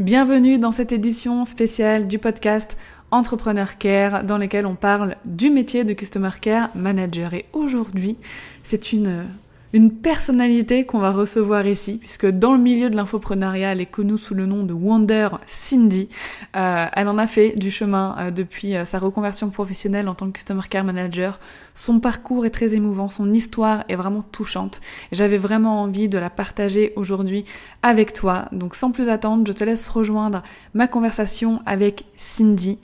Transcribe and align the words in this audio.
Bienvenue 0.00 0.58
dans 0.58 0.72
cette 0.72 0.92
édition 0.92 1.44
spéciale 1.44 2.08
du 2.08 2.18
podcast 2.18 2.78
Entrepreneur 3.10 3.76
Care 3.76 4.24
dans 4.24 4.38
lequel 4.38 4.64
on 4.64 4.74
parle 4.74 5.16
du 5.26 5.50
métier 5.50 5.84
de 5.84 5.92
Customer 5.92 6.30
Care 6.40 6.70
Manager. 6.74 7.34
Et 7.34 7.44
aujourd'hui, 7.52 8.16
c'est 8.62 8.94
une 8.94 9.26
une 9.72 9.92
personnalité 9.92 10.84
qu'on 10.84 10.98
va 10.98 11.12
recevoir 11.12 11.66
ici, 11.66 11.98
puisque 11.98 12.26
dans 12.26 12.54
le 12.54 12.58
milieu 12.58 12.90
de 12.90 12.96
l'infoprenariat, 12.96 13.72
elle 13.72 13.80
est 13.80 13.86
connue 13.86 14.18
sous 14.18 14.34
le 14.34 14.46
nom 14.46 14.64
de 14.64 14.72
Wonder 14.72 15.28
Cindy. 15.46 16.08
Euh, 16.56 16.86
elle 16.92 17.08
en 17.08 17.18
a 17.18 17.26
fait 17.28 17.56
du 17.56 17.70
chemin 17.70 18.16
euh, 18.18 18.30
depuis 18.32 18.74
euh, 18.74 18.84
sa 18.84 18.98
reconversion 18.98 19.50
professionnelle 19.50 20.08
en 20.08 20.14
tant 20.14 20.26
que 20.26 20.32
Customer 20.32 20.62
Care 20.68 20.82
Manager. 20.82 21.38
Son 21.74 22.00
parcours 22.00 22.46
est 22.46 22.50
très 22.50 22.74
émouvant, 22.74 23.08
son 23.08 23.32
histoire 23.32 23.84
est 23.88 23.96
vraiment 23.96 24.22
touchante. 24.22 24.80
J'avais 25.12 25.38
vraiment 25.38 25.82
envie 25.82 26.08
de 26.08 26.18
la 26.18 26.30
partager 26.30 26.92
aujourd'hui 26.96 27.44
avec 27.82 28.12
toi. 28.12 28.48
Donc 28.52 28.74
sans 28.74 28.90
plus 28.90 29.08
attendre, 29.08 29.46
je 29.46 29.52
te 29.52 29.64
laisse 29.64 29.88
rejoindre 29.88 30.42
ma 30.74 30.88
conversation 30.88 31.62
avec 31.66 32.04
Cindy, 32.16 32.78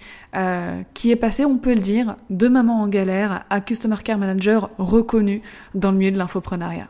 qui 0.95 1.11
est 1.11 1.17
passée, 1.17 1.45
on 1.45 1.59
peut 1.59 1.75
le 1.75 1.81
dire, 1.81 2.17
de 2.31 2.49
maman 2.49 2.83
en 2.83 2.89
galère 2.89 3.45
à 3.51 3.61
Customer 3.61 3.97
Care 4.03 4.19
Manager 4.19 4.71
reconnu 4.79 5.43
dans 5.75 5.91
le 5.91 5.99
milieu 5.99 6.13
de 6.13 6.19
l'infoprenariat. 6.19 6.89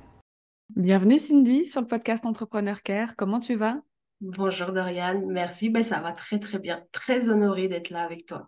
Bienvenue 0.75 1.19
Cindy 1.19 1.65
sur 1.65 1.81
le 1.81 1.87
podcast 1.87 2.27
Entrepreneur 2.27 2.83
Care. 2.83 3.17
Comment 3.17 3.39
tu 3.39 3.55
vas? 3.55 3.77
Bonjour 4.21 4.73
Dorian, 4.73 5.23
merci. 5.27 5.71
Ben, 5.71 5.83
ça 5.83 6.01
va 6.01 6.13
très 6.13 6.39
très 6.39 6.59
bien. 6.59 6.83
Très 6.93 7.29
honorée 7.29 7.69
d'être 7.69 7.91
là 7.91 8.03
avec 8.03 8.27
toi. 8.27 8.47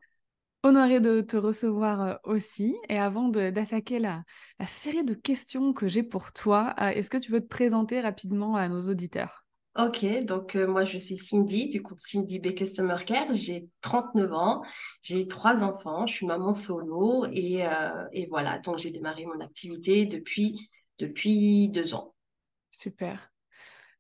Honorée 0.69 1.01
de 1.01 1.23
te 1.23 1.39
recevoir 1.39 2.03
euh, 2.03 2.15
aussi. 2.25 2.77
Et 2.91 2.99
avant 2.99 3.31
d'attaquer 3.31 3.99
la, 3.99 4.23
la, 4.59 4.67
série 4.67 5.03
de 5.03 5.15
questions 5.15 5.73
que 5.73 5.89
j'ai 5.89 6.03
pour 6.03 6.31
toi, 6.31 6.75
euh, 6.79 6.89
est-ce 6.89 7.09
que 7.09 7.17
tu 7.17 7.33
veux 7.33 7.41
te 7.41 7.47
présenter 7.47 8.03
rapidement 8.03 8.55
à 8.55 8.69
nos 8.69 8.79
auditeurs? 8.91 9.47
Ok, 9.79 10.05
donc 10.27 10.57
euh, 10.57 10.67
moi 10.67 10.85
je 10.85 10.99
suis 10.99 11.17
Cindy 11.17 11.71
du 11.71 11.81
coup 11.81 11.95
Cindy 11.97 12.39
B 12.39 12.53
Customer 12.53 12.97
Care. 13.07 13.33
J'ai 13.33 13.71
39 13.81 14.31
ans, 14.35 14.63
j'ai 15.01 15.27
trois 15.27 15.63
enfants, 15.63 16.07
je 16.07 16.13
suis 16.13 16.27
maman 16.27 16.53
solo 16.53 17.25
et, 17.33 17.67
et 18.13 18.27
voilà, 18.27 18.59
donc 18.59 18.77
j'ai 18.77 18.91
démarré 18.91 19.25
mon 19.25 19.41
activité 19.41 20.05
depuis 20.05 20.69
depuis 20.99 21.71
deux 21.71 21.95
ans. 21.95 22.15
Super. 22.71 23.33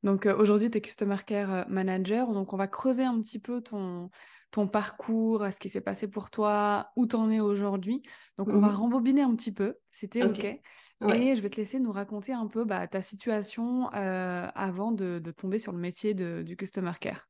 Donc 0.02 0.26
euh, 0.26 0.36
aujourd'hui, 0.36 0.70
tu 0.70 0.78
es 0.78 0.80
Customer 0.80 1.16
Care 1.26 1.66
Manager. 1.68 2.32
Donc 2.32 2.52
on 2.52 2.56
va 2.56 2.68
creuser 2.68 3.04
un 3.04 3.20
petit 3.20 3.38
peu 3.38 3.60
ton, 3.60 4.10
ton 4.50 4.66
parcours, 4.66 5.46
ce 5.52 5.58
qui 5.58 5.68
s'est 5.68 5.80
passé 5.80 6.08
pour 6.08 6.30
toi, 6.30 6.90
où 6.96 7.06
tu 7.06 7.16
en 7.16 7.30
es 7.30 7.40
aujourd'hui. 7.40 8.02
Donc 8.38 8.48
on 8.48 8.60
va 8.60 8.68
mhm. 8.68 8.76
rembobiner 8.76 9.22
un 9.22 9.34
petit 9.34 9.52
peu, 9.52 9.76
c'était 9.90 10.22
OK. 10.22 10.44
Et 10.44 11.36
je 11.36 11.40
vais 11.40 11.50
te 11.50 11.56
laisser 11.56 11.78
nous 11.78 11.92
raconter 11.92 12.32
un 12.32 12.46
peu 12.46 12.64
bah, 12.64 12.86
ta 12.86 13.02
situation 13.02 13.92
euh, 13.94 14.46
avant 14.54 14.92
de, 14.92 15.18
de, 15.18 15.30
tomber 15.30 15.58
sur 15.58 15.72
le 15.72 15.78
métier 15.78 16.14
de, 16.14 16.42
du 16.42 16.56
Customer 16.56 16.92
Care. 17.00 17.28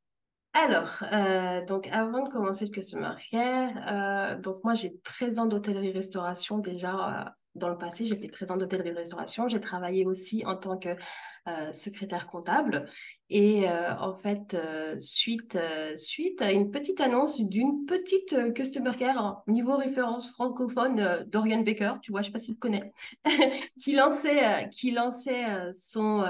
Alors, 0.54 1.04
donc 1.66 1.88
avant 1.93 2.25
de 2.25 2.32
commencer 2.32 2.65
le 2.65 2.70
Customer 2.70 3.15
Care, 3.31 4.41
donc 4.41 4.64
moi 4.64 4.75
j'ai 4.75 4.98
13 5.04 5.38
ans 5.41 5.47
d'hôtellerie-restauration 5.47 6.59
déjà 6.59 7.37
dans 7.54 7.69
le 7.69 7.78
passé, 7.78 8.06
j'ai 8.06 8.16
fait 8.16 8.28
13 8.28 8.53
ans 8.53 8.56
d'hôtellerie-restauration. 8.56 9.48
J'ai 9.48 9.60
travaillé 9.60 10.04
aussi 10.04 10.44
en 10.47 10.56
tant 10.56 10.78
que 10.78 10.91
euh, 11.48 11.72
secrétaire 11.72 12.26
comptable. 12.28 12.88
Et 13.31 13.69
euh, 13.69 13.94
en 13.97 14.14
fait, 14.14 14.54
euh, 14.54 14.97
suite, 14.98 15.58
suite 15.97 16.41
à 16.41 16.53
une 16.53 16.70
petite 16.70 17.00
annonce 17.00 17.41
d'une 17.41 17.84
petite 17.87 18.54
customer 18.54 18.92
care 18.98 19.42
niveau 19.47 19.76
référence 19.76 20.31
francophone 20.31 21.25
Dorian 21.28 21.62
Baker, 21.62 21.94
tu 22.03 22.10
vois, 22.10 22.22
je 22.22 22.28
ne 22.28 22.32
sais 22.32 22.32
pas 22.32 22.44
si 22.44 22.54
tu 22.54 22.58
connais, 22.58 22.92
qui 23.81 23.92
lançait, 23.92 24.69
qui 24.70 24.91
lançait 24.91 25.47
son 25.75 26.25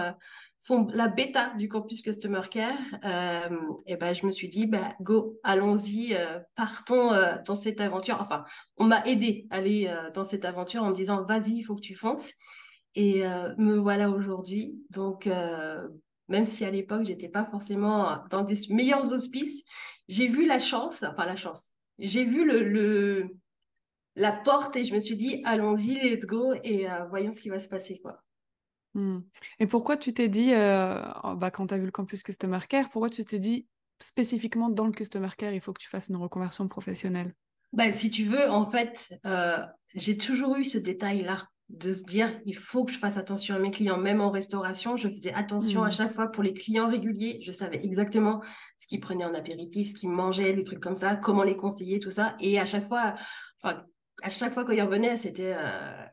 la 0.93 1.09
bêta 1.09 1.55
du 1.57 1.69
campus 1.69 2.03
Customer 2.03 2.43
Care, 2.51 2.79
euh, 3.05 3.49
et 3.87 3.97
ben, 3.97 4.13
je 4.13 4.27
me 4.27 4.33
suis 4.33 4.49
dit, 4.49 4.67
bah, 4.67 4.95
go, 5.01 5.39
allons-y, 5.45 6.15
euh, 6.15 6.39
partons 6.57 7.13
euh, 7.13 7.37
dans 7.47 7.55
cette 7.55 7.81
aventure. 7.81 8.19
Enfin, 8.21 8.45
on 8.77 8.85
m'a 8.85 9.05
aidé 9.07 9.47
à 9.51 9.57
aller 9.57 9.93
dans 10.15 10.25
cette 10.25 10.45
aventure 10.45 10.83
en 10.83 10.91
me 10.91 10.95
disant, 10.95 11.25
vas-y, 11.25 11.59
il 11.59 11.63
faut 11.63 11.77
que 11.77 11.81
tu 11.81 11.95
fonces. 11.95 12.33
Et 12.95 13.23
me 13.59 13.77
voilà 13.77 14.11
aujourd'hui. 14.11 14.83
Donc, 14.91 15.29
même 16.29 16.47
si 16.47 16.65
à 16.65 16.71
l'époque, 16.71 17.05
j'étais 17.05 17.29
pas 17.29 17.45
forcément 17.45 18.19
dans 18.31 18.43
des 18.43 18.57
meilleurs 18.71 19.13
auspices, 19.13 19.65
j'ai 20.09 20.27
vu 20.27 20.47
la 20.47 20.59
chance, 20.59 21.05
enfin 21.05 21.27
la 21.27 21.37
chance, 21.37 21.73
j'ai 21.99 22.25
vu 22.25 22.45
le, 22.45 23.37
la 24.17 24.33
porte 24.33 24.75
et 24.75 24.85
je 24.85 24.95
me 24.95 25.01
suis 25.01 25.17
dit, 25.17 25.43
allons-y, 25.45 25.95
let's 25.95 26.27
go, 26.27 26.55
et 26.65 26.87
voyons 27.11 27.31
ce 27.31 27.41
qui 27.41 27.51
va 27.51 27.61
se 27.61 27.69
passer, 27.69 28.01
quoi. 28.01 28.19
Mmh. 28.99 29.21
Et 29.61 29.67
pourquoi 29.67 29.97
tu 29.97 30.13
t'es 30.13 30.29
dit, 30.29 30.53
euh, 30.53 31.01
bah, 31.37 31.51
quand 31.51 31.69
tu 31.69 31.75
as 31.75 31.79
vu 31.79 31.85
le 31.85 31.93
campus 31.93 32.23
Customer 32.25 32.59
Care, 32.69 32.91
pourquoi 32.91 33.09
tu 33.09 33.25
t'es 33.25 33.39
dit 33.39 33.67
spécifiquement 34.01 34.69
dans 34.69 34.87
le 34.87 34.93
Customer 34.93 35.29
Care, 35.37 35.53
il 35.53 35.61
faut 35.61 35.73
que 35.73 35.81
tu 35.81 35.89
fasses 35.89 36.09
une 36.09 36.17
reconversion 36.17 36.67
professionnelle? 36.67 37.33
Bah, 37.73 37.93
Si 37.93 38.11
tu 38.11 38.25
veux, 38.25 38.51
en 38.51 38.67
fait, 38.67 39.15
euh, 39.25 39.59
j'ai 39.95 40.17
toujours 40.17 40.57
eu 40.57 40.65
ce 40.65 40.79
détail-là 40.79 41.39
de 41.69 41.93
se 41.93 42.03
dire, 42.03 42.41
il 42.45 42.57
faut 42.57 42.85
que 42.85 42.93
je 42.93 42.99
fasse 42.99 43.19
attention 43.19 43.55
à 43.55 43.59
mes 43.59 43.71
clients, 43.71 43.99
même 43.99 44.21
en 44.21 44.31
restauration, 44.31 44.97
je 44.97 45.07
faisais 45.07 45.35
attention 45.35 45.85
à 45.85 45.89
mmh. 45.89 45.93
chaque 45.93 46.15
fois 46.15 46.29
pour 46.29 46.43
les 46.43 46.55
clients 46.55 46.89
réguliers, 46.89 47.39
je 47.43 47.53
savais 47.53 47.79
exactement 47.85 48.43
ce 48.79 48.89
qu'ils 48.89 49.01
prenaient 49.01 49.27
en 49.27 49.35
apéritif, 49.35 49.91
ce 49.91 49.95
qu'ils 49.95 50.11
mangeaient, 50.11 50.55
les 50.55 50.65
trucs 50.65 50.81
comme 50.81 50.97
ça, 50.97 51.15
comment 51.15 51.45
les 51.45 51.57
conseiller, 51.57 52.01
tout 52.01 52.11
ça. 52.11 52.37
Et 52.41 52.59
à 52.59 52.65
chaque 52.65 52.87
fois, 52.87 53.15
enfin, 53.63 53.85
à 54.23 54.31
chaque 54.31 54.55
fois 54.55 54.65
qu'ils 54.65 54.83
revenaient, 54.83 55.17
c'était... 55.17 55.55
Euh, 55.57 56.05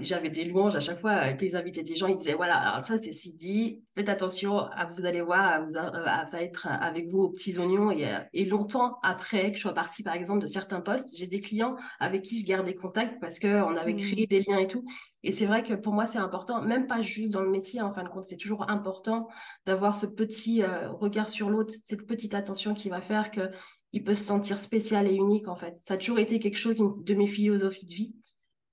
j'avais 0.00 0.30
des 0.30 0.44
louanges 0.44 0.74
à 0.74 0.80
chaque 0.80 1.00
fois 1.00 1.12
avec 1.12 1.40
les 1.40 1.54
invités 1.54 1.82
des 1.82 1.96
gens. 1.96 2.06
Ils 2.06 2.16
disaient 2.16 2.34
voilà, 2.34 2.56
alors 2.56 2.82
ça 2.82 2.96
c'est 2.96 3.12
Sidi, 3.12 3.82
faites 3.94 4.08
attention, 4.08 4.58
à, 4.58 4.86
vous 4.86 5.04
allez 5.04 5.20
voir, 5.20 5.52
à, 5.52 5.60
vous, 5.60 5.76
à, 5.76 6.28
être 6.40 6.66
avec 6.66 7.10
vous 7.10 7.18
aux 7.18 7.28
petits 7.30 7.58
oignons. 7.58 7.90
Et, 7.90 8.06
et, 8.32 8.44
longtemps 8.46 8.98
après 9.02 9.50
que 9.50 9.56
je 9.56 9.62
sois 9.62 9.74
partie, 9.74 10.02
par 10.02 10.14
exemple, 10.14 10.40
de 10.40 10.46
certains 10.46 10.80
postes, 10.80 11.10
j'ai 11.16 11.26
des 11.26 11.40
clients 11.40 11.76
avec 12.00 12.22
qui 12.22 12.40
je 12.40 12.46
garde 12.46 12.64
des 12.64 12.74
contacts 12.74 13.20
parce 13.20 13.38
qu'on 13.38 13.76
avait 13.76 13.96
créé 13.96 14.24
mmh. 14.24 14.28
des 14.28 14.44
liens 14.48 14.58
et 14.58 14.66
tout. 14.66 14.84
Et 15.22 15.32
c'est 15.32 15.46
vrai 15.46 15.62
que 15.62 15.74
pour 15.74 15.92
moi, 15.92 16.06
c'est 16.06 16.18
important, 16.18 16.62
même 16.62 16.86
pas 16.86 17.02
juste 17.02 17.30
dans 17.30 17.42
le 17.42 17.50
métier, 17.50 17.82
en 17.82 17.92
fin 17.92 18.04
de 18.04 18.08
compte, 18.08 18.24
c'est 18.24 18.36
toujours 18.36 18.70
important 18.70 19.28
d'avoir 19.66 19.94
ce 19.94 20.06
petit 20.06 20.62
euh, 20.62 20.90
regard 20.90 21.28
sur 21.28 21.50
l'autre, 21.50 21.74
cette 21.84 22.06
petite 22.06 22.34
attention 22.34 22.74
qui 22.74 22.88
va 22.88 23.00
faire 23.00 23.30
que 23.30 23.50
il 23.92 24.04
peut 24.04 24.14
se 24.14 24.24
sentir 24.24 24.58
spécial 24.58 25.06
et 25.06 25.14
unique, 25.14 25.48
en 25.48 25.56
fait. 25.56 25.74
Ça 25.82 25.94
a 25.94 25.96
toujours 25.96 26.18
été 26.18 26.38
quelque 26.38 26.58
chose 26.58 26.76
de 26.78 27.14
mes 27.14 27.26
philosophies 27.26 27.86
de 27.86 27.94
vie 27.94 28.14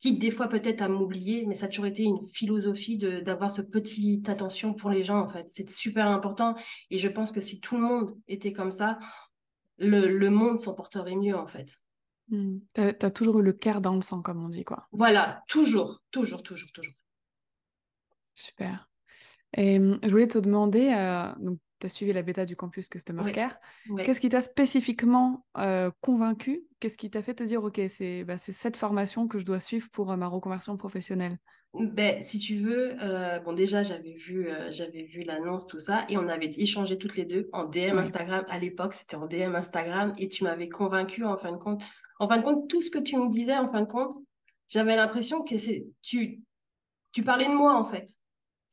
quitte 0.03 0.19
des 0.19 0.31
fois 0.31 0.49
peut-être 0.49 0.81
à 0.81 0.89
m'oublier, 0.89 1.45
mais 1.45 1.55
ça 1.55 1.67
a 1.67 1.69
toujours 1.69 1.85
été 1.85 2.03
une 2.03 2.21
philosophie 2.21 2.97
d'avoir 2.97 3.49
ce 3.49 3.61
petit 3.61 4.21
attention 4.27 4.73
pour 4.73 4.89
les 4.89 5.01
gens, 5.01 5.17
en 5.17 5.29
fait. 5.29 5.45
C'est 5.47 5.69
super 5.69 6.07
important. 6.07 6.57
Et 6.91 6.97
je 6.97 7.07
pense 7.07 7.31
que 7.31 7.39
si 7.39 7.61
tout 7.61 7.77
le 7.77 7.83
monde 7.83 8.17
était 8.27 8.51
comme 8.51 8.73
ça, 8.73 8.99
le, 9.77 10.09
le 10.09 10.29
monde 10.29 10.59
s'en 10.59 10.73
porterait 10.73 11.15
mieux, 11.15 11.37
en 11.37 11.47
fait. 11.47 11.79
Hmm. 12.27 12.57
Tu 12.75 12.81
as, 12.81 13.11
toujours 13.11 13.39
eu 13.39 13.43
le 13.43 13.53
cœur 13.53 13.79
dans 13.79 13.95
le 13.95 14.01
sang, 14.01 14.21
comme 14.21 14.43
on 14.43 14.49
dit, 14.49 14.65
quoi. 14.65 14.89
Voilà, 14.91 15.41
toujours, 15.47 16.01
toujours, 16.11 16.43
toujours, 16.43 16.73
toujours. 16.73 16.95
Super. 18.33 18.89
Et 19.55 19.79
hum, 19.79 19.99
je 20.03 20.09
voulais 20.09 20.27
te 20.27 20.37
demander, 20.37 20.93
euh, 20.93 21.31
donc, 21.39 21.59
tu 21.83 21.87
as 21.87 21.89
suivi 21.89 22.13
la 22.13 22.21
bêta 22.21 22.45
du 22.45 22.55
campus 22.55 22.87
Customer 22.87 23.29
Care. 23.33 23.59
Qu'est-ce 24.03 24.21
qui 24.21 24.29
t'a 24.29 24.39
spécifiquement 24.39 25.45
euh, 25.57 25.91
convaincu? 25.99 26.63
Qu'est-ce 26.79 26.97
qui 26.97 27.09
t'a 27.09 27.21
fait 27.21 27.33
te 27.33 27.43
dire, 27.43 27.61
OK, 27.63 27.81
c'est 27.89 28.23
bah, 28.23 28.37
cette 28.37 28.77
formation 28.77 29.27
que 29.27 29.37
je 29.37 29.45
dois 29.45 29.59
suivre 29.59 29.89
pour 29.91 30.11
euh, 30.11 30.15
ma 30.15 30.27
reconversion 30.27 30.77
professionnelle? 30.77 31.37
Ben, 31.73 32.21
si 32.21 32.39
tu 32.39 32.59
veux, 32.59 32.95
euh, 33.01 33.39
bon 33.39 33.53
déjà 33.53 33.81
j'avais 33.81 34.13
vu, 34.13 34.47
j'avais 34.69 35.01
vu 35.05 35.23
l'annonce 35.23 35.65
tout 35.65 35.79
ça 35.79 36.05
et 36.07 36.17
on 36.17 36.27
avait 36.27 36.51
échangé 36.57 36.99
toutes 36.99 37.15
les 37.15 37.25
deux 37.25 37.49
en 37.51 37.63
DM 37.65 37.97
Instagram. 37.97 38.45
À 38.47 38.59
l'époque 38.59 38.93
c'était 38.93 39.15
en 39.15 39.25
DM 39.25 39.55
Instagram 39.55 40.13
et 40.19 40.29
tu 40.29 40.43
m'avais 40.43 40.69
convaincu 40.69 41.25
en 41.25 41.35
fin 41.35 41.51
de 41.51 41.57
compte. 41.57 41.81
En 42.19 42.29
fin 42.29 42.37
de 42.37 42.43
compte 42.43 42.69
tout 42.69 42.83
ce 42.83 42.91
que 42.91 42.99
tu 42.99 43.17
me 43.17 43.27
disais 43.27 43.57
en 43.57 43.69
fin 43.69 43.81
de 43.81 43.87
compte, 43.87 44.15
j'avais 44.69 44.95
l'impression 44.95 45.43
que 45.43 45.57
c'est 45.57 45.87
tu 46.03 46.43
tu 47.11 47.23
parlais 47.23 47.47
de 47.47 47.55
moi 47.55 47.75
en 47.75 47.83
fait. 47.83 48.07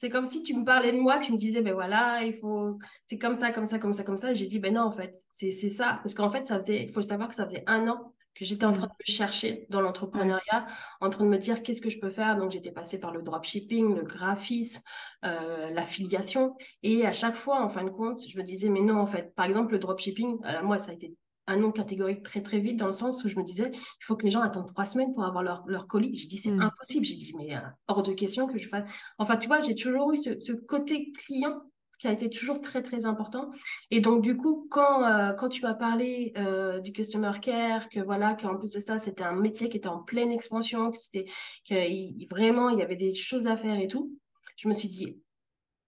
C'est 0.00 0.08
comme 0.08 0.24
si 0.24 0.42
tu 0.42 0.56
me 0.56 0.64
parlais 0.64 0.92
de 0.92 0.96
moi, 0.96 1.18
tu 1.18 1.30
me 1.30 1.36
disais, 1.36 1.60
ben 1.60 1.74
voilà, 1.74 2.24
il 2.24 2.32
faut, 2.32 2.78
c'est 3.06 3.18
comme 3.18 3.36
ça, 3.36 3.52
comme 3.52 3.66
ça, 3.66 3.78
comme 3.78 3.92
ça, 3.92 4.02
comme 4.02 4.16
ça. 4.16 4.32
J'ai 4.32 4.46
dit, 4.46 4.58
ben 4.58 4.72
non, 4.72 4.84
en 4.84 4.90
fait, 4.90 5.14
c'est 5.28 5.50
ça. 5.50 6.00
Parce 6.02 6.14
qu'en 6.14 6.30
fait, 6.30 6.46
ça 6.46 6.58
faisait, 6.58 6.84
il 6.84 6.90
faut 6.90 7.02
savoir 7.02 7.28
que 7.28 7.34
ça 7.34 7.44
faisait 7.44 7.64
un 7.66 7.86
an 7.86 8.14
que 8.34 8.46
j'étais 8.46 8.64
en 8.64 8.72
train 8.72 8.86
de 8.86 8.92
me 8.92 9.12
chercher 9.12 9.66
dans 9.68 9.82
l'entrepreneuriat, 9.82 10.64
en 11.02 11.10
train 11.10 11.24
de 11.24 11.28
me 11.28 11.36
dire 11.36 11.62
qu'est-ce 11.62 11.82
que 11.82 11.90
je 11.90 12.00
peux 12.00 12.08
faire? 12.08 12.38
Donc, 12.38 12.50
j'étais 12.50 12.72
passée 12.72 12.98
par 12.98 13.12
le 13.12 13.20
dropshipping, 13.20 13.94
le 13.94 14.02
graphisme, 14.02 14.80
euh, 15.26 15.68
l'affiliation. 15.68 16.56
Et 16.82 17.04
à 17.04 17.12
chaque 17.12 17.36
fois, 17.36 17.62
en 17.62 17.68
fin 17.68 17.84
de 17.84 17.90
compte, 17.90 18.22
je 18.26 18.38
me 18.38 18.42
disais, 18.42 18.70
mais 18.70 18.80
non, 18.80 18.98
en 18.98 19.06
fait, 19.06 19.34
par 19.34 19.44
exemple, 19.44 19.72
le 19.72 19.80
dropshipping, 19.80 20.38
alors 20.44 20.64
moi, 20.64 20.78
ça 20.78 20.92
a 20.92 20.94
été 20.94 21.14
un 21.50 21.56
nom 21.56 21.72
catégorique 21.72 22.22
très 22.22 22.42
très 22.42 22.60
vite 22.60 22.78
dans 22.78 22.86
le 22.86 22.92
sens 22.92 23.24
où 23.24 23.28
je 23.28 23.36
me 23.38 23.44
disais 23.44 23.70
il 23.74 24.04
faut 24.04 24.16
que 24.16 24.24
les 24.24 24.30
gens 24.30 24.40
attendent 24.40 24.68
trois 24.68 24.86
semaines 24.86 25.12
pour 25.12 25.24
avoir 25.24 25.42
leur, 25.42 25.64
leur 25.66 25.86
colis. 25.86 26.16
J'ai 26.16 26.28
dit 26.28 26.38
c'est 26.38 26.50
mm. 26.50 26.62
impossible. 26.62 27.04
J'ai 27.04 27.16
dit 27.16 27.34
mais 27.36 27.56
euh, 27.56 27.60
hors 27.88 28.02
de 28.02 28.12
question 28.12 28.46
que 28.46 28.58
je 28.58 28.68
fasse. 28.68 28.88
Enfin 29.18 29.36
tu 29.36 29.48
vois 29.48 29.60
j'ai 29.60 29.74
toujours 29.74 30.12
eu 30.12 30.16
ce, 30.16 30.38
ce, 30.38 30.52
côté 30.52 31.12
client 31.12 31.60
qui 31.98 32.08
a 32.08 32.12
été 32.12 32.30
toujours 32.30 32.60
très 32.60 32.82
très 32.82 33.04
important. 33.04 33.50
Et 33.90 34.00
donc 34.00 34.22
du 34.22 34.36
coup, 34.36 34.66
quand 34.70 35.04
euh, 35.04 35.32
quand 35.34 35.48
tu 35.48 35.62
m'as 35.62 35.74
parlé 35.74 36.32
euh, 36.38 36.80
du 36.80 36.92
customer 36.92 37.32
care, 37.42 37.88
que 37.90 38.00
voilà, 38.00 38.34
qu'en 38.34 38.56
plus 38.56 38.70
de 38.70 38.80
ça, 38.80 38.98
c'était 38.98 39.24
un 39.24 39.34
métier 39.34 39.68
qui 39.68 39.76
était 39.76 39.88
en 39.88 39.98
pleine 39.98 40.32
expansion, 40.32 40.90
que 40.90 40.98
c'était 40.98 41.26
que 41.68 42.28
vraiment 42.30 42.70
il 42.70 42.78
y 42.78 42.82
avait 42.82 42.96
des 42.96 43.14
choses 43.14 43.46
à 43.46 43.56
faire 43.56 43.78
et 43.78 43.88
tout, 43.88 44.16
je 44.56 44.68
me 44.68 44.72
suis 44.72 44.88
dit 44.88 45.20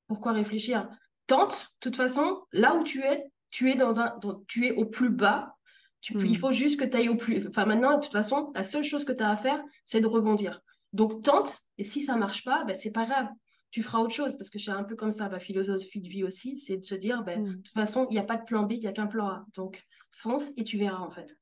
pourquoi 0.06 0.32
réfléchir? 0.32 0.88
Tente. 1.26 1.52
De 1.52 1.88
toute 1.88 1.96
façon, 1.96 2.42
là 2.52 2.74
où 2.76 2.84
tu 2.84 3.02
es, 3.02 3.31
tu 3.52 3.70
es 3.70 3.76
dans 3.76 4.00
un, 4.00 4.18
tu 4.48 4.66
es 4.66 4.72
au 4.72 4.86
plus 4.86 5.10
bas. 5.10 5.56
Tu, 6.00 6.14
Il 6.14 6.32
hmm. 6.32 6.34
faut 6.34 6.50
juste 6.50 6.80
que 6.80 6.84
tu 6.84 6.96
ailles 6.96 7.08
au 7.08 7.16
plus. 7.16 7.46
Enfin 7.46 7.64
maintenant, 7.64 7.96
de 7.96 8.02
toute 8.02 8.12
façon, 8.12 8.50
la 8.56 8.64
seule 8.64 8.82
chose 8.82 9.04
que 9.04 9.12
tu 9.12 9.22
as 9.22 9.30
à 9.30 9.36
faire, 9.36 9.62
c'est 9.84 10.00
de 10.00 10.08
rebondir. 10.08 10.60
Donc 10.92 11.22
tente. 11.22 11.60
Et 11.78 11.84
si 11.84 12.00
ça 12.02 12.16
marche 12.16 12.42
pas, 12.42 12.64
ben 12.64 12.76
c'est 12.76 12.90
pas 12.90 13.04
grave 13.04 13.28
tu 13.72 13.82
feras 13.82 13.98
autre 13.98 14.14
chose 14.14 14.36
parce 14.36 14.50
que 14.50 14.58
suis 14.58 14.70
un 14.70 14.84
peu 14.84 14.94
comme 14.94 15.12
ça, 15.12 15.28
ma 15.30 15.40
philosophie 15.40 16.00
de 16.00 16.08
vie 16.08 16.22
aussi, 16.22 16.58
c'est 16.58 16.76
de 16.76 16.84
se 16.84 16.94
dire, 16.94 17.24
ben, 17.24 17.42
mm. 17.42 17.48
de 17.48 17.54
toute 17.54 17.74
façon, 17.74 18.06
il 18.10 18.12
n'y 18.12 18.20
a 18.20 18.22
pas 18.22 18.36
de 18.36 18.44
plan 18.44 18.64
B, 18.64 18.72
il 18.72 18.80
n'y 18.80 18.86
a 18.86 18.92
qu'un 18.92 19.06
plan 19.06 19.26
A. 19.26 19.46
Donc, 19.54 19.82
fonce 20.10 20.52
et 20.58 20.62
tu 20.62 20.78
verras 20.78 20.98
en 20.98 21.10
fait. 21.10 21.36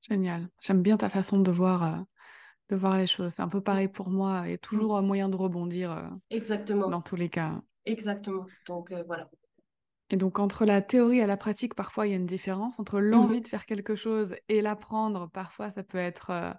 Génial. 0.00 0.48
J'aime 0.62 0.80
bien 0.80 0.96
ta 0.96 1.08
façon 1.08 1.40
de 1.40 1.50
voir, 1.50 1.82
euh, 1.82 2.02
de 2.70 2.76
voir 2.76 2.96
les 2.96 3.08
choses. 3.08 3.32
C'est 3.34 3.42
un 3.42 3.48
peu 3.48 3.60
pareil 3.60 3.88
pour 3.88 4.10
moi. 4.10 4.42
Il 4.44 4.52
y 4.52 4.54
a 4.54 4.58
toujours 4.58 4.96
un 4.96 5.02
moyen 5.02 5.28
de 5.28 5.36
rebondir. 5.36 5.90
Euh, 5.90 6.08
Exactement. 6.30 6.88
Dans 6.88 7.02
tous 7.02 7.16
les 7.16 7.28
cas. 7.28 7.60
Exactement. 7.84 8.46
Donc, 8.68 8.92
euh, 8.92 9.02
voilà. 9.06 9.28
Et 10.10 10.16
donc, 10.16 10.38
entre 10.38 10.64
la 10.64 10.82
théorie 10.82 11.18
et 11.18 11.26
la 11.26 11.36
pratique, 11.36 11.74
parfois, 11.74 12.06
il 12.06 12.10
y 12.10 12.12
a 12.12 12.16
une 12.16 12.26
différence. 12.26 12.80
Entre 12.80 13.00
l'envie 13.00 13.38
mm-hmm. 13.38 13.42
de 13.42 13.48
faire 13.48 13.66
quelque 13.66 13.94
chose 13.94 14.34
et 14.48 14.60
l'apprendre, 14.60 15.30
parfois, 15.32 15.70
ça 15.70 15.82
peut 15.82 15.98
être 15.98 16.56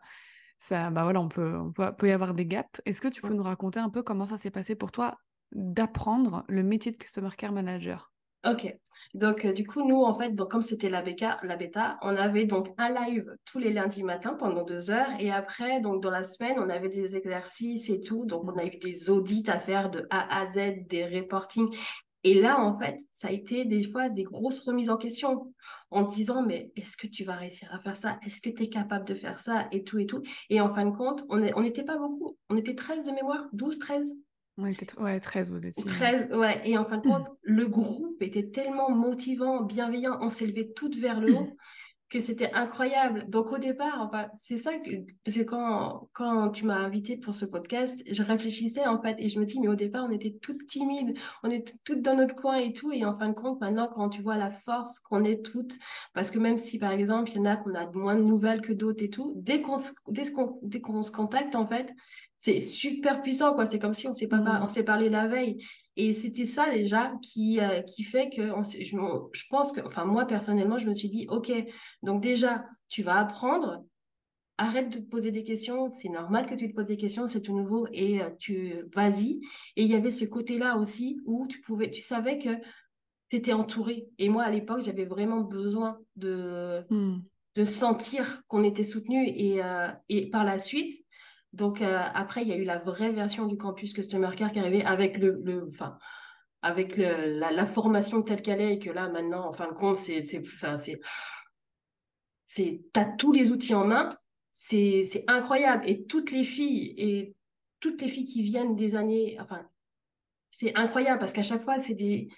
ça, 0.62 0.92
bah 0.92 1.04
voilà, 1.04 1.20
on 1.20 1.28
peut, 1.28 1.58
on 1.58 1.72
peut, 1.72 2.08
y 2.08 2.12
avoir 2.12 2.34
des 2.34 2.46
gaps. 2.46 2.82
Est-ce 2.86 3.02
que 3.02 3.08
tu 3.08 3.22
peux 3.22 3.34
nous 3.34 3.44
raconter 3.44 3.80
un 3.80 3.90
peu 3.90 4.04
comment 4.04 4.26
ça 4.26 4.38
s'est 4.38 4.52
passé 4.52 4.76
pour 4.76 4.92
toi 4.92 5.18
d'apprendre 5.52 6.46
le 6.48 6.64
métier 6.64 6.92
de 6.92 6.98
Customer 6.98 7.32
Care 7.36 7.52
Manager? 7.52 8.14
Ok, 8.48 8.76
donc 9.14 9.46
euh, 9.46 9.54
du 9.54 9.68
coup, 9.68 9.88
nous, 9.88 10.02
en 10.02 10.16
fait, 10.16 10.34
donc, 10.34 10.52
comme 10.52 10.62
c'était 10.62 10.90
la, 10.90 11.02
bêta, 11.02 11.40
la 11.44 11.58
bêta, 11.58 11.98
on 12.02 12.16
avait 12.16 12.46
donc 12.46 12.70
un 12.78 12.90
live 12.90 13.26
tous 13.46 13.60
les 13.60 13.74
lundis 13.74 14.04
matins 14.04 14.36
pendant 14.36 14.64
deux 14.64 14.92
heures. 14.92 15.12
Et 15.20 15.32
après, 15.32 15.80
donc 15.80 16.02
dans 16.02 16.10
la 16.12 16.24
semaine, 16.24 16.58
on 16.58 16.70
avait 16.70 16.90
des 16.90 17.16
exercices 17.16 17.90
et 17.90 18.02
tout. 18.02 18.26
Donc, 18.26 18.44
on 18.46 18.58
a 18.58 18.66
eu 18.66 18.78
des 18.80 19.10
audits 19.10 19.44
à 19.48 19.60
faire 19.60 19.90
de 19.90 20.08
A 20.10 20.42
à 20.42 20.48
Z, 20.48 20.88
des 20.88 21.06
reportings. 21.06 21.76
Et 22.24 22.36
là, 22.36 22.64
en 22.64 22.78
fait, 22.78 22.98
ça 23.12 23.30
a 23.30 23.32
été 23.32 23.66
des 23.66 23.84
fois 23.84 24.10
des 24.10 24.24
grosses 24.24 24.60
remises 24.60 24.90
en 24.90 24.98
question 24.98 25.54
en 25.90 26.04
disant, 26.04 26.46
mais 26.46 26.72
est-ce 26.76 26.96
que 26.96 27.08
tu 27.08 27.24
vas 27.24 27.36
réussir 27.36 27.74
à 27.74 27.80
faire 27.80 27.96
ça? 27.96 28.20
Est-ce 28.26 28.42
que 28.42 28.50
tu 28.50 28.64
es 28.64 28.70
capable 28.70 29.06
de 29.06 29.16
faire 29.16 29.40
ça? 29.40 29.68
Et 29.72 29.84
tout 29.84 29.98
et 29.98 30.06
tout. 30.06 30.22
Et 30.50 30.62
en 30.62 30.72
fin 30.74 30.86
de 30.86 30.96
compte, 30.96 31.26
on 31.30 31.62
n'était 31.62 31.84
pas 31.84 31.98
beaucoup. 31.98 32.38
On 32.50 32.58
était 32.58 32.76
13 32.76 33.06
de 33.06 33.12
mémoire, 33.12 33.48
12, 33.54 33.80
13. 33.80 34.16
Ouais, 34.58 35.20
13 35.20 35.52
vous 35.52 35.66
étiez. 35.66 35.84
13, 35.84 36.32
ouais. 36.34 36.62
Et 36.66 36.78
en 36.78 36.86
fin 36.86 36.98
de 36.98 37.04
compte, 37.08 37.28
le 37.42 37.68
groupe 37.68 38.22
était 38.22 38.50
tellement 38.50 38.92
motivant, 38.92 39.64
bienveillant. 39.64 40.20
On 40.22 40.28
levé 40.28 40.72
toutes 40.74 40.98
vers 40.98 41.20
le 41.20 41.36
haut 41.36 41.58
que 42.12 42.20
c'était 42.20 42.52
incroyable. 42.52 43.26
Donc 43.30 43.54
au 43.54 43.58
départ, 43.58 44.02
enfin, 44.02 44.28
c'est 44.36 44.58
ça 44.58 44.78
que, 44.78 44.92
parce 45.24 45.38
que 45.38 45.44
quand, 45.44 46.10
quand 46.12 46.50
tu 46.50 46.66
m'as 46.66 46.76
invité 46.76 47.16
pour 47.16 47.34
ce 47.34 47.46
podcast, 47.46 48.04
je 48.06 48.22
réfléchissais 48.22 48.86
en 48.86 49.00
fait 49.00 49.16
et 49.20 49.30
je 49.30 49.40
me 49.40 49.46
dis, 49.46 49.62
mais 49.62 49.70
au 49.70 49.76
départ, 49.76 50.06
on 50.08 50.12
était 50.12 50.38
toutes 50.42 50.68
timides, 50.68 51.18
on 51.42 51.50
était 51.50 51.74
toutes 51.86 52.02
dans 52.02 52.16
notre 52.16 52.36
coin 52.36 52.58
et 52.58 52.74
tout. 52.74 52.92
Et 52.92 53.06
en 53.06 53.18
fin 53.18 53.30
de 53.30 53.34
compte, 53.34 53.62
maintenant, 53.62 53.88
quand 53.88 54.10
tu 54.10 54.22
vois 54.22 54.36
la 54.36 54.52
force 54.52 55.00
qu'on 55.00 55.24
est 55.24 55.44
toutes, 55.44 55.80
parce 56.14 56.32
que 56.32 56.38
même 56.38 56.58
si 56.58 56.78
par 56.78 56.92
exemple, 56.92 57.32
il 57.32 57.38
y 57.38 57.40
en 57.40 57.46
a 57.46 57.56
qu'on 57.56 57.74
a 57.76 57.90
moins 57.94 58.16
de 58.16 58.24
nouvelles 58.24 58.62
que 58.62 58.74
d'autres 58.74 59.04
et 59.06 59.10
tout, 59.10 59.34
dès 59.38 59.62
qu'on 59.62 59.78
dès 60.10 60.30
qu'on 60.30 60.60
dès 60.64 60.82
qu'on 60.82 61.04
se 61.04 61.12
contacte, 61.12 61.56
en 61.56 61.66
fait, 61.66 61.94
c'est 62.42 62.62
super 62.62 63.22
puissant, 63.22 63.54
quoi. 63.54 63.68
C'est 63.68 63.78
comme 63.80 63.94
si 63.94 64.08
on 64.08 64.14
s'est 64.14 64.28
pas, 64.28 64.38
mmh. 64.38 64.64
on 64.64 64.68
s'est 64.68 64.84
parlé 64.84 65.10
la 65.10 65.28
veille. 65.28 65.64
Et 65.98 66.14
c'était 66.14 66.46
ça 66.46 66.72
déjà 66.72 67.14
qui, 67.22 67.60
euh, 67.60 67.82
qui 67.82 68.04
fait 68.04 68.30
que 68.30 68.52
on, 68.54 68.64
je, 68.64 68.80
je 69.34 69.44
pense 69.50 69.72
que, 69.72 69.82
enfin 69.86 70.06
moi 70.06 70.26
personnellement, 70.26 70.78
je 70.78 70.88
me 70.88 70.96
suis 70.96 71.10
dit, 71.10 71.28
ok, 71.30 71.52
donc 72.02 72.22
déjà, 72.22 72.66
tu 72.88 73.04
vas 73.04 73.20
apprendre, 73.20 73.84
arrête 74.58 74.90
de 74.90 75.00
te 75.00 75.10
poser 75.10 75.32
des 75.32 75.44
questions, 75.44 75.90
c'est 75.90 76.10
normal 76.10 76.46
que 76.46 76.56
tu 76.56 76.70
te 76.70 76.76
poses 76.76 76.86
des 76.86 76.98
questions, 76.98 77.28
c'est 77.28 77.42
tout 77.42 77.58
nouveau 77.58 77.88
et 77.92 78.22
euh, 78.22 78.30
tu 78.40 78.76
vas-y. 78.94 79.40
Et 79.76 79.84
il 79.84 79.88
y 79.88 79.96
avait 79.96 80.12
ce 80.12 80.26
côté-là 80.26 80.78
aussi 80.78 81.20
où 81.26 81.48
tu 81.48 81.62
pouvais, 81.62 81.90
tu 81.90 82.02
savais 82.02 82.38
que 82.38 82.50
tu 83.30 83.38
étais 83.38 83.54
entouré. 83.54 84.08
Et 84.18 84.30
moi, 84.30 84.44
à 84.44 84.52
l'époque, 84.52 84.84
j'avais 84.84 85.06
vraiment 85.06 85.42
besoin 85.42 85.98
de, 86.16 86.86
mmh. 86.90 87.22
de 87.56 87.66
sentir 87.66 88.44
qu'on 88.48 88.64
était 88.64 88.84
soutenu. 88.84 89.28
Et, 89.28 89.64
euh, 89.64 89.88
et 90.10 90.30
par 90.30 90.44
la 90.44 90.58
suite, 90.58 90.92
donc 91.54 91.82
euh, 91.82 92.00
après, 92.14 92.44
il 92.44 92.48
y 92.48 92.54
a 92.54 92.58
eu 92.58 92.64
la 92.64 92.80
vraie 92.80 93.12
version 93.12 93.46
du 93.46 93.58
campus 93.58 93.94
Customer 93.94 94.30
Care 94.36 94.52
qui 94.52 94.60
est 94.60 94.62
arrivée 94.62 94.86
avec 94.86 95.18
le, 95.18 95.42
le 95.44 95.68
enfin, 95.68 95.98
avec 96.62 96.96
le, 96.96 97.40
la, 97.40 97.66
formation 97.66 98.22
telle 98.22 98.42
qu'elle 98.42 98.62
est 98.62 98.76
et 98.76 98.80
que 98.80 98.90
là 98.90 99.10
maintenant, 99.10 99.48
en 99.48 99.54
fin 99.54 99.68
de 99.68 99.74
compte, 99.74 99.98
c'est, 99.98 100.24
c'est, 100.24 100.40
enfin, 100.40 100.78
c'est, 100.78 101.00
c'est, 102.46 102.84
t'as 102.94 103.06
tous 103.06 103.34
les 103.34 103.52
outils 103.52 103.76
en 103.76 103.86
main, 103.86 104.10
c'est, 104.54 105.04
c'est 105.04 105.26
incroyable. 105.28 105.90
Et 105.90 106.06
toutes 106.06 106.32
les 106.32 106.44
filles 106.44 106.94
et 106.98 107.36
toutes 107.82 108.02
les 108.02 108.08
filles 108.08 108.26
qui 108.26 108.44
viennent 108.44 108.76
des 108.76 108.96
années, 108.96 109.38
enfin, 109.42 109.68
c'est 110.50 110.76
incroyable 110.76 111.20
parce 111.20 111.34
qu'à 111.34 111.44
chaque 111.44 111.64
fois, 111.64 111.80
c'est 111.80 111.96
des, 111.96 112.30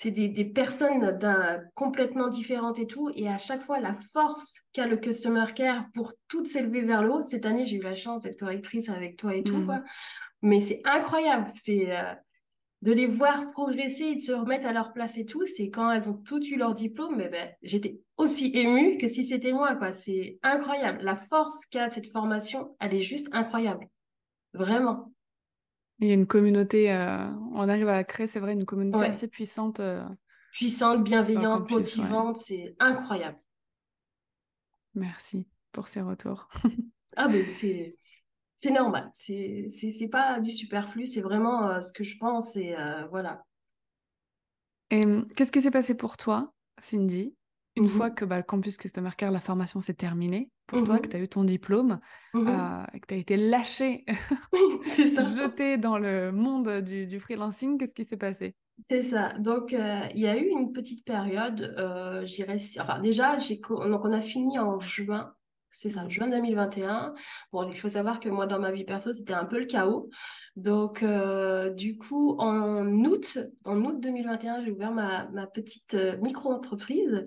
c'est 0.00 0.12
des, 0.12 0.28
des, 0.28 0.44
personnes 0.44 1.18
complètement 1.74 2.28
différentes 2.28 2.78
et 2.78 2.86
tout. 2.86 3.10
Et 3.16 3.28
à 3.28 3.36
chaque 3.36 3.62
fois, 3.62 3.80
la 3.80 3.94
force 3.94 4.60
qu'a 4.72 4.86
le 4.86 4.96
Customer 4.96 5.46
Care 5.56 5.86
pour 5.92 6.12
toutes 6.28 6.46
s'élever 6.46 6.82
vers 6.82 7.02
le 7.02 7.10
haut. 7.10 7.22
Cette 7.24 7.44
année, 7.44 7.64
j'ai 7.64 7.78
eu 7.78 7.82
la 7.82 7.96
chance 7.96 8.22
d'être 8.22 8.38
correctrice 8.38 8.90
avec 8.90 9.16
toi 9.16 9.34
et 9.34 9.42
tout, 9.42 9.56
mm. 9.56 9.66
quoi. 9.66 9.82
Mais 10.40 10.60
c'est 10.60 10.82
incroyable. 10.84 11.50
C'est 11.56 11.98
euh, 11.98 12.14
de 12.82 12.92
les 12.92 13.06
voir 13.06 13.50
progresser 13.50 14.04
et 14.04 14.14
de 14.14 14.20
se 14.20 14.30
remettre 14.30 14.68
à 14.68 14.72
leur 14.72 14.92
place 14.92 15.18
et 15.18 15.26
tout. 15.26 15.44
C'est 15.46 15.68
quand 15.68 15.90
elles 15.90 16.08
ont 16.08 16.14
toutes 16.14 16.48
eu 16.48 16.56
leur 16.56 16.74
diplôme, 16.74 17.16
mais 17.16 17.28
ben, 17.28 17.50
j'étais 17.62 17.98
aussi 18.18 18.52
émue 18.54 18.98
que 18.98 19.08
si 19.08 19.24
c'était 19.24 19.52
moi, 19.52 19.74
quoi. 19.74 19.92
C'est 19.92 20.38
incroyable. 20.44 21.00
La 21.02 21.16
force 21.16 21.66
qu'a 21.66 21.88
cette 21.88 22.12
formation, 22.12 22.76
elle 22.78 22.94
est 22.94 23.00
juste 23.00 23.30
incroyable. 23.32 23.88
Vraiment. 24.54 25.12
Il 26.00 26.08
y 26.08 26.10
a 26.10 26.14
une 26.14 26.26
communauté, 26.26 26.92
euh, 26.92 27.28
on 27.54 27.68
arrive 27.68 27.88
à 27.88 28.04
créer, 28.04 28.26
c'est 28.26 28.40
vrai, 28.40 28.52
une 28.52 28.64
communauté 28.64 29.04
assez 29.04 29.28
puissante. 29.28 29.80
Euh, 29.80 30.04
puissante, 30.52 31.02
bienveillante, 31.02 31.70
motivante, 31.70 32.36
c'est 32.36 32.76
incroyable. 32.78 33.38
Merci 34.94 35.46
pour 35.72 35.88
ces 35.88 36.00
retours. 36.00 36.48
ah 37.16 37.28
ben 37.28 37.44
c'est 37.44 37.96
c'est 38.56 38.70
normal, 38.70 39.08
c'est 39.12 39.66
c'est 39.68 40.08
pas 40.08 40.40
du 40.40 40.50
superflu, 40.50 41.06
c'est 41.06 41.20
vraiment 41.20 41.70
euh, 41.70 41.80
ce 41.80 41.92
que 41.92 42.04
je 42.04 42.16
pense 42.16 42.56
et 42.56 42.74
voilà. 43.10 43.44
Et 44.90 45.04
qu'est-ce 45.36 45.52
qui 45.52 45.60
s'est 45.60 45.70
passé 45.70 45.96
pour 45.96 46.16
toi, 46.16 46.52
Cindy, 46.80 47.34
une 47.78 47.84
mmh 47.84 47.88
fois 47.88 48.10
que 48.10 48.24
bah, 48.24 48.36
le 48.36 48.42
campus 48.42 48.76
Customer 48.76 49.10
Care, 49.16 49.30
la 49.30 49.40
formation 49.40 49.80
s'est 49.80 49.94
terminée, 49.94 50.50
pour 50.66 50.82
toi, 50.82 50.96
mmh 50.96 51.00
que 51.00 51.08
tu 51.08 51.16
as 51.16 51.20
eu 51.20 51.28
ton 51.28 51.44
diplôme, 51.44 52.00
mmh 52.34 52.48
euh, 52.48 52.84
que 53.00 53.06
tu 53.06 53.14
as 53.14 53.16
été 53.16 53.36
lâché, 53.36 54.04
jeté 54.96 55.78
dans 55.78 55.98
le 55.98 56.30
monde 56.32 56.80
du, 56.80 57.06
du 57.06 57.20
freelancing, 57.20 57.78
qu'est-ce 57.78 57.94
qui 57.94 58.04
s'est 58.04 58.16
passé? 58.16 58.54
C'est 58.84 59.02
ça. 59.02 59.36
Donc, 59.38 59.72
euh, 59.72 60.00
il 60.14 60.20
y 60.20 60.28
a 60.28 60.36
eu 60.36 60.46
une 60.46 60.72
petite 60.72 61.04
période, 61.04 61.74
euh, 61.78 62.24
j'irais, 62.24 62.58
enfin, 62.78 63.00
déjà, 63.00 63.36
donc 63.36 64.04
on 64.04 64.12
a 64.12 64.20
fini 64.20 64.58
en 64.58 64.78
juin. 64.78 65.34
C'est 65.70 65.90
ça, 65.90 66.08
juin 66.08 66.28
2021. 66.28 67.14
Bon, 67.52 67.68
il 67.70 67.76
faut 67.76 67.90
savoir 67.90 68.18
que 68.20 68.28
moi, 68.28 68.46
dans 68.46 68.58
ma 68.58 68.72
vie 68.72 68.84
perso, 68.84 69.12
c'était 69.12 69.34
un 69.34 69.44
peu 69.44 69.60
le 69.60 69.66
chaos. 69.66 70.10
Donc, 70.56 71.02
euh, 71.02 71.70
du 71.70 71.98
coup, 71.98 72.36
en 72.38 72.86
août, 73.04 73.38
en 73.64 73.84
août 73.84 74.00
2021, 74.00 74.64
j'ai 74.64 74.72
ouvert 74.72 74.92
ma, 74.92 75.28
ma 75.28 75.46
petite 75.46 75.96
micro-entreprise 76.20 77.24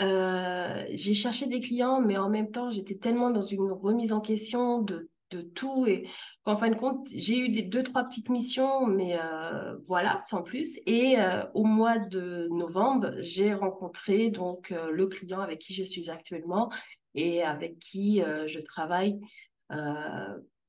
euh, 0.00 0.84
j'ai 0.92 1.14
cherché 1.14 1.46
des 1.46 1.60
clients, 1.60 2.00
mais 2.00 2.16
en 2.16 2.30
même 2.30 2.50
temps, 2.50 2.70
j'étais 2.70 2.96
tellement 2.96 3.30
dans 3.30 3.42
une 3.42 3.70
remise 3.70 4.12
en 4.12 4.20
question 4.20 4.80
de, 4.80 5.10
de 5.30 5.42
tout 5.42 5.86
et 5.86 6.08
qu'en 6.44 6.56
fin 6.56 6.70
de 6.70 6.74
compte, 6.74 7.06
j'ai 7.14 7.38
eu 7.38 7.62
deux, 7.62 7.82
trois 7.82 8.04
petites 8.04 8.30
missions, 8.30 8.86
mais 8.86 9.18
euh, 9.18 9.76
voilà, 9.86 10.18
sans 10.26 10.42
plus. 10.42 10.78
Et 10.86 11.20
euh, 11.20 11.44
au 11.54 11.64
mois 11.64 11.98
de 11.98 12.48
novembre, 12.50 13.12
j'ai 13.18 13.52
rencontré 13.52 14.30
donc 14.30 14.70
le 14.70 15.06
client 15.06 15.40
avec 15.40 15.58
qui 15.58 15.74
je 15.74 15.84
suis 15.84 16.08
actuellement 16.08 16.70
et 17.14 17.42
avec 17.42 17.78
qui 17.78 18.22
je 18.46 18.60
travaille 18.60 19.20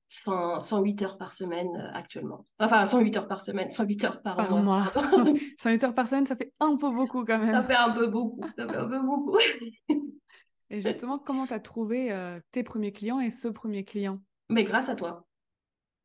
108 0.08 1.02
heures 1.04 1.18
par 1.18 1.34
semaine 1.34 1.70
euh, 1.76 1.98
actuellement. 1.98 2.46
Enfin, 2.60 2.86
108 2.86 3.18
heures 3.18 3.28
par 3.28 3.42
semaine, 3.42 3.70
108 3.70 4.04
heures 4.04 4.22
par, 4.22 4.36
par 4.36 4.58
mois. 4.58 4.84
108 5.58 5.84
heures 5.86 5.96
par 5.96 6.08
semaine, 6.08 6.26
ça 6.26 6.36
fait 6.36 6.52
un 6.60 6.76
peu 6.76 6.92
beaucoup 6.92 7.24
quand 7.24 7.40
même. 7.40 7.54
Ça 7.54 7.64
fait 7.64 7.76
un 7.76 7.92
peu 7.92 8.08
beaucoup, 8.08 8.42
ça 8.58 8.68
fait 8.68 8.78
un 8.78 8.88
peu 8.88 9.00
beaucoup. 9.00 9.38
Et 10.70 10.82
justement, 10.82 11.18
comment 11.18 11.48
tu 11.48 11.54
as 11.54 11.60
trouvé 11.60 12.16
tes 12.52 12.64
premiers 12.64 12.92
clients 12.92 13.20
et 13.20 13.30
ce 13.30 13.50
premier 13.50 13.84
client? 13.84 14.22
Mais 14.50 14.64
grâce 14.64 14.90
à 14.90 14.96
toi 14.96 15.26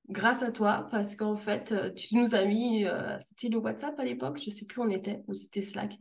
grâce 0.09 0.43
à 0.43 0.53
toi, 0.53 0.87
parce 0.91 1.17
qu'en 1.17 1.37
fait, 1.37 1.73
euh, 1.73 1.93
tu 1.93 2.17
nous 2.17 2.35
as 2.35 2.45
mis, 2.45 2.85
euh, 2.85 3.19
c'était 3.19 3.49
le 3.49 3.59
WhatsApp 3.59 3.99
à 3.99 4.05
l'époque, 4.05 4.39
je 4.43 4.51
sais 4.51 4.67
plus 4.67 4.81
où 4.81 4.85
on 4.85 4.89
était, 4.89 5.23
ou 5.27 5.35
c'était 5.35 5.63
Slack. 5.63 5.97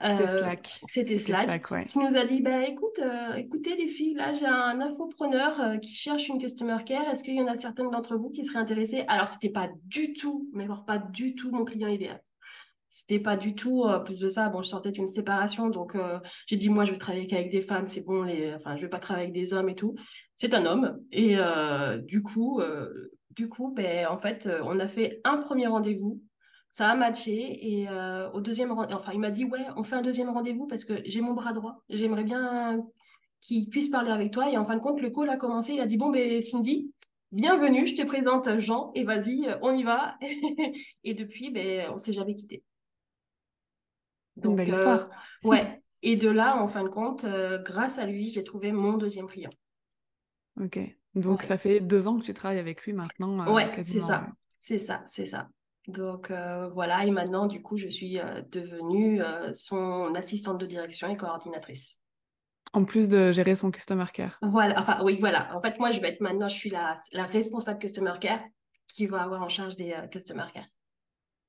C'était 0.00 0.22
euh, 0.22 0.38
Slack. 0.38 0.80
C'était 0.88 1.18
Slack. 1.18 1.88
Tu 1.88 1.98
nous 1.98 2.16
as 2.16 2.24
dit, 2.24 2.40
bah, 2.40 2.66
écoute, 2.66 3.00
écoutez 3.36 3.76
les 3.76 3.88
filles, 3.88 4.14
là 4.14 4.32
j'ai 4.32 4.46
un 4.46 4.80
infopreneur 4.80 5.80
qui 5.80 5.94
cherche 5.94 6.28
une 6.28 6.38
customer 6.38 6.78
care. 6.86 7.08
Est-ce 7.08 7.24
qu'il 7.24 7.34
y 7.34 7.42
en 7.42 7.46
a 7.46 7.54
certaines 7.54 7.90
d'entre 7.90 8.16
vous 8.16 8.30
qui 8.30 8.44
seraient 8.44 8.60
intéressées? 8.60 9.04
Alors 9.08 9.28
c'était 9.28 9.50
pas 9.50 9.68
du 9.84 10.12
tout, 10.12 10.48
mais 10.52 10.64
alors 10.64 10.84
pas 10.84 10.98
du 10.98 11.34
tout 11.34 11.50
mon 11.50 11.64
client 11.64 11.88
idéal. 11.88 12.20
C'était 12.88 13.18
pas 13.20 13.36
du 13.36 13.54
tout. 13.54 13.84
plus 14.04 14.18
de 14.18 14.28
ça, 14.28 14.48
bon, 14.48 14.62
je 14.62 14.68
sortais 14.68 14.92
d'une 14.92 15.08
séparation, 15.08 15.68
donc 15.68 15.94
j'ai 16.46 16.56
dit 16.56 16.70
moi 16.70 16.84
je 16.84 16.92
veux 16.92 16.98
travailler 16.98 17.26
qu'avec 17.26 17.50
des 17.50 17.60
femmes, 17.60 17.84
c'est 17.84 18.06
bon. 18.06 18.22
Les, 18.22 18.54
enfin, 18.54 18.76
je 18.76 18.82
veux 18.82 18.90
pas 18.90 19.00
travailler 19.00 19.26
avec 19.26 19.34
des 19.34 19.52
hommes 19.52 19.68
et 19.68 19.74
tout. 19.74 19.94
C'est 20.36 20.54
un 20.54 20.64
homme 20.64 20.98
et 21.10 21.36
du 22.06 22.22
coup 22.22 22.60
du 23.38 23.48
coup, 23.48 23.72
ben, 23.72 24.08
en 24.08 24.18
fait, 24.18 24.46
euh, 24.46 24.60
on 24.64 24.80
a 24.80 24.88
fait 24.88 25.20
un 25.22 25.36
premier 25.36 25.68
rendez-vous. 25.68 26.20
Ça 26.78 26.90
a 26.90 26.94
matché 26.94 27.80
et 27.80 27.88
euh, 27.88 28.30
au 28.30 28.40
deuxième 28.40 28.70
enfin 28.70 29.10
il 29.12 29.18
m'a 29.18 29.32
dit 29.32 29.44
ouais 29.44 29.66
on 29.74 29.82
fait 29.82 29.96
un 29.96 30.00
deuxième 30.00 30.30
rendez-vous 30.30 30.68
parce 30.68 30.84
que 30.84 31.02
j'ai 31.06 31.20
mon 31.20 31.34
bras 31.34 31.52
droit. 31.52 31.82
J'aimerais 31.88 32.22
bien 32.22 32.86
qu'il 33.40 33.68
puisse 33.68 33.90
parler 33.90 34.12
avec 34.12 34.32
toi. 34.32 34.48
Et 34.48 34.56
en 34.56 34.64
fin 34.64 34.76
de 34.76 34.80
compte 34.80 35.00
le 35.00 35.10
call 35.10 35.28
a 35.28 35.36
commencé. 35.36 35.72
Il 35.72 35.80
a 35.80 35.86
dit 35.86 35.96
bon 35.96 36.10
ben 36.10 36.40
Cindy 36.40 36.92
bienvenue 37.32 37.84
je 37.88 37.96
te 37.96 38.06
présente 38.06 38.60
Jean 38.60 38.92
et 38.94 39.02
vas-y 39.02 39.48
on 39.60 39.76
y 39.76 39.82
va. 39.82 40.18
Et 41.02 41.14
depuis 41.14 41.50
ben 41.50 41.90
on 41.92 41.98
s'est 41.98 42.12
jamais 42.12 42.36
quitté 42.36 42.62
donc 44.36 44.56
belle 44.56 44.68
histoire. 44.68 45.10
euh, 45.44 45.48
ouais. 45.48 45.82
Et 46.02 46.14
de 46.14 46.30
là 46.30 46.62
en 46.62 46.68
fin 46.68 46.84
de 46.84 46.90
compte 46.90 47.26
grâce 47.64 47.98
à 47.98 48.06
lui 48.06 48.28
j'ai 48.28 48.44
trouvé 48.44 48.70
mon 48.70 48.98
deuxième 48.98 49.26
client. 49.26 49.50
Ok. 50.60 50.78
Donc, 51.16 51.42
ça 51.42 51.56
fait 51.56 51.80
deux 51.80 52.06
ans 52.06 52.20
que 52.20 52.24
tu 52.24 52.34
travailles 52.34 52.60
avec 52.60 52.84
lui 52.84 52.92
maintenant. 52.92 53.48
Euh, 53.48 53.52
ouais, 53.52 53.72
c'est 53.82 54.00
ça. 54.00 54.28
C'est 54.60 54.78
ça, 54.78 55.02
c'est 55.06 55.26
ça. 55.26 55.48
Donc 55.88 56.30
euh, 56.30 56.68
voilà, 56.68 57.04
et 57.04 57.10
maintenant, 57.10 57.46
du 57.46 57.62
coup, 57.62 57.76
je 57.76 57.88
suis 57.88 58.18
euh, 58.18 58.42
devenue 58.52 59.20
son 59.54 60.14
assistante 60.14 60.58
de 60.58 60.66
direction 60.66 61.08
et 61.10 61.16
coordinatrice. 61.16 61.98
En 62.74 62.84
plus 62.84 63.08
de 63.08 63.32
gérer 63.32 63.54
son 63.54 63.70
customer 63.70 64.04
care. 64.12 64.38
Voilà, 64.42 64.78
enfin 64.78 65.00
oui, 65.02 65.16
voilà. 65.18 65.56
En 65.56 65.60
fait, 65.60 65.78
moi, 65.78 65.90
je 65.90 66.00
vais 66.00 66.08
être 66.08 66.20
maintenant, 66.20 66.48
je 66.48 66.56
suis 66.56 66.70
la, 66.70 66.94
la 67.12 67.24
responsable 67.24 67.78
customer 67.78 68.12
care 68.20 68.42
qui 68.86 69.06
va 69.06 69.22
avoir 69.22 69.42
en 69.42 69.48
charge 69.48 69.74
des 69.76 69.94
customer 70.12 70.44
care. 70.52 70.66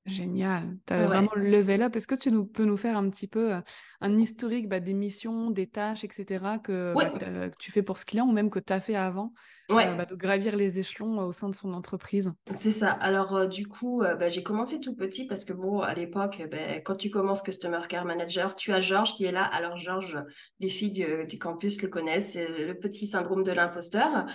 Génial, 0.06 0.78
tu 0.86 0.94
as 0.94 1.06
vraiment 1.06 1.30
levé 1.36 1.76
là. 1.76 1.90
Est-ce 1.92 2.06
que 2.06 2.14
tu 2.14 2.32
nous, 2.32 2.46
peux 2.46 2.64
nous 2.64 2.78
faire 2.78 2.96
un 2.96 3.10
petit 3.10 3.26
peu 3.26 3.54
euh, 3.54 3.60
un 4.00 4.16
historique 4.16 4.66
bah, 4.66 4.80
des 4.80 4.94
missions, 4.94 5.50
des 5.50 5.66
tâches, 5.66 6.04
etc. 6.04 6.42
Bah, 6.42 6.58
que, 6.58 7.50
tu 7.58 7.70
fais 7.70 7.82
pour 7.82 7.98
ce 7.98 8.06
client 8.06 8.26
ou 8.26 8.32
même 8.32 8.48
que 8.48 8.58
tu 8.58 8.72
as 8.72 8.80
fait 8.80 8.94
avant 8.94 9.34
euh, 9.70 9.74
bah, 9.74 10.06
de 10.06 10.14
gravir 10.14 10.56
les 10.56 10.78
échelons 10.78 11.20
euh, 11.20 11.24
au 11.26 11.32
sein 11.32 11.50
de 11.50 11.54
son 11.54 11.74
entreprise? 11.74 12.32
C'est 12.56 12.70
ça. 12.70 12.92
Alors, 12.92 13.46
du 13.46 13.66
coup, 13.66 14.02
j'ai 14.28 14.42
commencé 14.42 14.80
tout 14.80 14.96
petit 14.96 15.26
parce 15.26 15.44
que, 15.44 15.52
bon, 15.52 15.80
à 15.80 15.92
l'époque, 15.92 16.42
quand 16.84 16.96
tu 16.96 17.10
commences 17.10 17.42
Customer 17.42 17.80
Care 17.86 18.06
Manager, 18.06 18.56
tu 18.56 18.72
as 18.72 18.80
Georges 18.80 19.14
qui 19.14 19.26
est 19.26 19.32
là. 19.32 19.44
Alors, 19.44 19.76
Georges, 19.76 20.18
les 20.60 20.70
filles 20.70 21.26
du 21.28 21.38
campus 21.38 21.82
le 21.82 21.88
connaissent, 21.88 22.32
c'est 22.32 22.48
le 22.48 22.78
petit 22.78 23.06
syndrome 23.06 23.42
de 23.42 23.52
l'imposteur. 23.52 24.26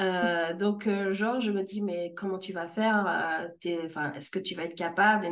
Euh, 0.00 0.54
donc, 0.54 0.86
euh, 0.86 1.12
genre, 1.12 1.40
je 1.40 1.50
me 1.52 1.62
dis, 1.62 1.82
mais 1.82 2.14
comment 2.16 2.38
tu 2.38 2.52
vas 2.52 2.66
faire? 2.66 3.06
Euh, 3.06 3.76
enfin, 3.84 4.12
Est-ce 4.14 4.30
que 4.30 4.38
tu 4.38 4.54
vas 4.54 4.64
être 4.64 4.74
capable? 4.74 5.26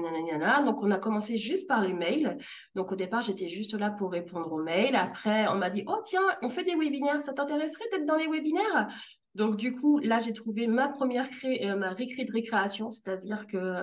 Donc, 0.64 0.82
on 0.82 0.90
a 0.90 0.98
commencé 0.98 1.36
juste 1.36 1.66
par 1.66 1.82
les 1.82 1.94
mails. 1.94 2.36
Donc, 2.74 2.92
au 2.92 2.96
départ, 2.96 3.22
j'étais 3.22 3.48
juste 3.48 3.74
là 3.74 3.90
pour 3.90 4.12
répondre 4.12 4.52
aux 4.52 4.62
mails. 4.62 4.96
Après, 4.96 5.48
on 5.48 5.54
m'a 5.54 5.70
dit, 5.70 5.84
oh 5.86 6.00
tiens, 6.04 6.20
on 6.42 6.50
fait 6.50 6.64
des 6.64 6.76
webinaires. 6.76 7.22
Ça 7.22 7.32
t'intéresserait 7.32 7.88
d'être 7.90 8.06
dans 8.06 8.16
les 8.16 8.28
webinaires? 8.28 8.88
Donc 9.36 9.56
du 9.56 9.70
coup, 9.70 10.00
là, 10.00 10.18
j'ai 10.18 10.32
trouvé 10.32 10.66
ma 10.66 10.88
première 10.88 11.30
cré... 11.30 11.64
Ma 11.76 11.90
récré 11.90 12.24
de 12.24 12.32
récréation, 12.32 12.90
c'est-à-dire 12.90 13.46
que 13.46 13.76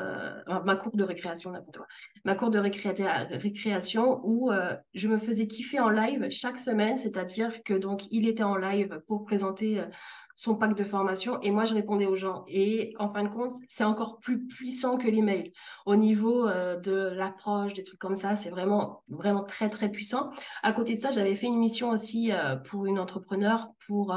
ma 0.66 0.76
cour 0.76 0.92
de 0.94 1.06
récréation, 1.06 1.54
toi, 1.72 1.88
ma 2.26 2.36
cour 2.36 2.50
de 2.50 2.60
récréation 2.60 4.20
où 4.26 4.52
je 4.94 5.08
me 5.08 5.18
faisais 5.18 5.48
kiffer 5.48 5.80
en 5.80 5.90
live 5.90 6.28
chaque 6.30 6.60
semaine, 6.60 6.98
c'est-à-dire 6.98 7.64
que 7.64 7.74
donc 7.74 8.12
il 8.12 8.28
était 8.28 8.44
en 8.44 8.58
live 8.58 9.02
pour 9.08 9.24
présenter 9.24 9.82
son 10.38 10.56
pack 10.56 10.78
de 10.78 10.86
formation 10.86 11.42
et 11.42 11.52
moi 11.52 11.66
je 11.66 11.74
répondais 11.74 12.06
aux 12.06 12.16
gens. 12.16 12.46
Et 12.48 12.94
en 12.98 13.10
fin 13.10 13.24
de 13.24 13.28
compte, 13.28 13.56
c'est 13.68 13.84
encore 13.84 14.20
plus 14.20 14.48
puissant 14.48 14.98
que 14.98 15.10
l'email 15.10 15.52
au 15.86 15.98
niveau 15.98 16.48
de 16.48 17.12
l'approche, 17.14 17.74
des 17.74 17.84
trucs 17.84 18.00
comme 18.00 18.16
ça. 18.16 18.38
C'est 18.38 18.50
vraiment 18.50 19.04
vraiment 19.10 19.44
très 19.44 19.70
très 19.70 19.90
puissant. 19.90 20.32
À 20.64 20.72
côté 20.72 20.96
de 20.96 21.00
ça, 21.00 21.12
j'avais 21.12 21.36
fait 21.36 21.48
une 21.48 21.58
mission 21.58 21.90
aussi 21.90 22.32
pour 22.64 22.86
une 22.86 23.00
entrepreneur 23.00 23.68
pour 23.86 24.14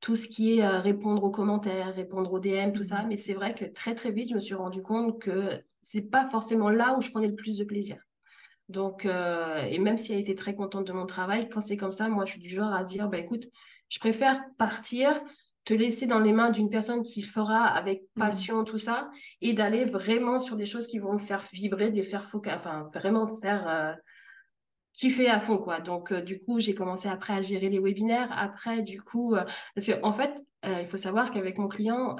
tout 0.00 0.16
ce 0.16 0.28
qui 0.28 0.58
est 0.58 0.64
euh, 0.64 0.80
répondre 0.80 1.22
aux 1.24 1.30
commentaires, 1.30 1.94
répondre 1.94 2.32
aux 2.32 2.38
DM, 2.38 2.72
tout 2.72 2.84
ça. 2.84 3.02
Mhm. 3.02 3.08
Mais 3.08 3.16
c'est 3.16 3.34
vrai 3.34 3.54
que 3.54 3.64
très 3.64 3.94
très 3.94 4.12
vite, 4.12 4.30
je 4.30 4.34
me 4.34 4.40
suis 4.40 4.54
rendu 4.54 4.82
compte 4.82 5.20
que 5.20 5.60
c'est 5.82 6.10
pas 6.10 6.26
forcément 6.28 6.70
là 6.70 6.96
où 6.96 7.02
je 7.02 7.10
prenais 7.10 7.28
le 7.28 7.34
plus 7.34 7.56
de 7.56 7.64
plaisir. 7.64 7.98
Donc, 8.68 9.06
euh, 9.06 9.64
et 9.64 9.78
même 9.78 9.96
si 9.96 10.12
elle 10.12 10.20
était 10.20 10.34
très 10.34 10.54
contente 10.54 10.86
de 10.86 10.92
mon 10.92 11.06
travail, 11.06 11.48
quand 11.48 11.60
c'est 11.60 11.76
comme 11.76 11.92
ça, 11.92 12.08
moi, 12.08 12.24
je 12.26 12.32
suis 12.32 12.40
du 12.40 12.50
genre 12.50 12.72
à 12.72 12.84
dire, 12.84 13.08
bah 13.08 13.18
écoute, 13.18 13.46
je 13.88 13.98
préfère 13.98 14.42
partir, 14.58 15.18
te 15.68 15.74
laisser 15.74 16.06
dans 16.06 16.18
les 16.18 16.32
mains 16.32 16.50
d'une 16.50 16.70
personne 16.70 17.02
qui 17.02 17.20
fera 17.20 17.66
avec 17.66 18.00
mhm. 18.00 18.22
passion 18.22 18.64
tout 18.64 18.78
ça, 18.78 19.10
et 19.42 19.52
d'aller 19.52 19.84
vraiment 19.84 20.38
sur 20.38 20.56
des 20.56 20.64
choses 20.64 20.86
qui 20.86 20.98
vont 20.98 21.12
me 21.12 21.18
faire 21.18 21.44
vibrer, 21.52 21.90
des 21.90 22.02
faire 22.02 22.26
enfin 22.46 22.88
vraiment 22.94 23.36
faire 23.36 23.68
euh, 23.68 23.92
fait 24.94 25.28
à 25.28 25.40
fond 25.40 25.58
quoi. 25.58 25.80
Donc 25.80 26.10
euh, 26.10 26.22
du 26.22 26.40
coup, 26.40 26.58
j'ai 26.58 26.74
commencé 26.74 27.06
après 27.06 27.34
à 27.34 27.42
gérer 27.42 27.68
les 27.68 27.80
webinaires. 27.80 28.30
Après 28.32 28.80
du 28.80 29.02
coup, 29.02 29.34
euh, 29.34 29.44
parce 29.74 29.86
que 29.86 30.02
en 30.02 30.14
fait, 30.14 30.42
il 30.64 30.88
faut 30.88 30.96
savoir 30.96 31.30
qu'avec 31.30 31.58
mon 31.58 31.68
client, 31.68 32.16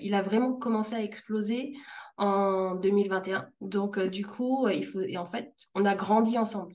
il 0.00 0.14
a 0.14 0.22
vraiment 0.22 0.52
commencé 0.52 0.94
à 0.94 1.02
exploser 1.02 1.72
en 2.18 2.74
2021. 2.76 3.48
Donc 3.62 3.98
du 3.98 4.26
coup, 4.26 4.68
il 4.68 4.84
faut 4.84 5.00
et 5.00 5.16
en 5.16 5.24
fait, 5.24 5.52
on 5.74 5.84
a 5.86 5.94
grandi 5.96 6.38
ensemble. 6.38 6.74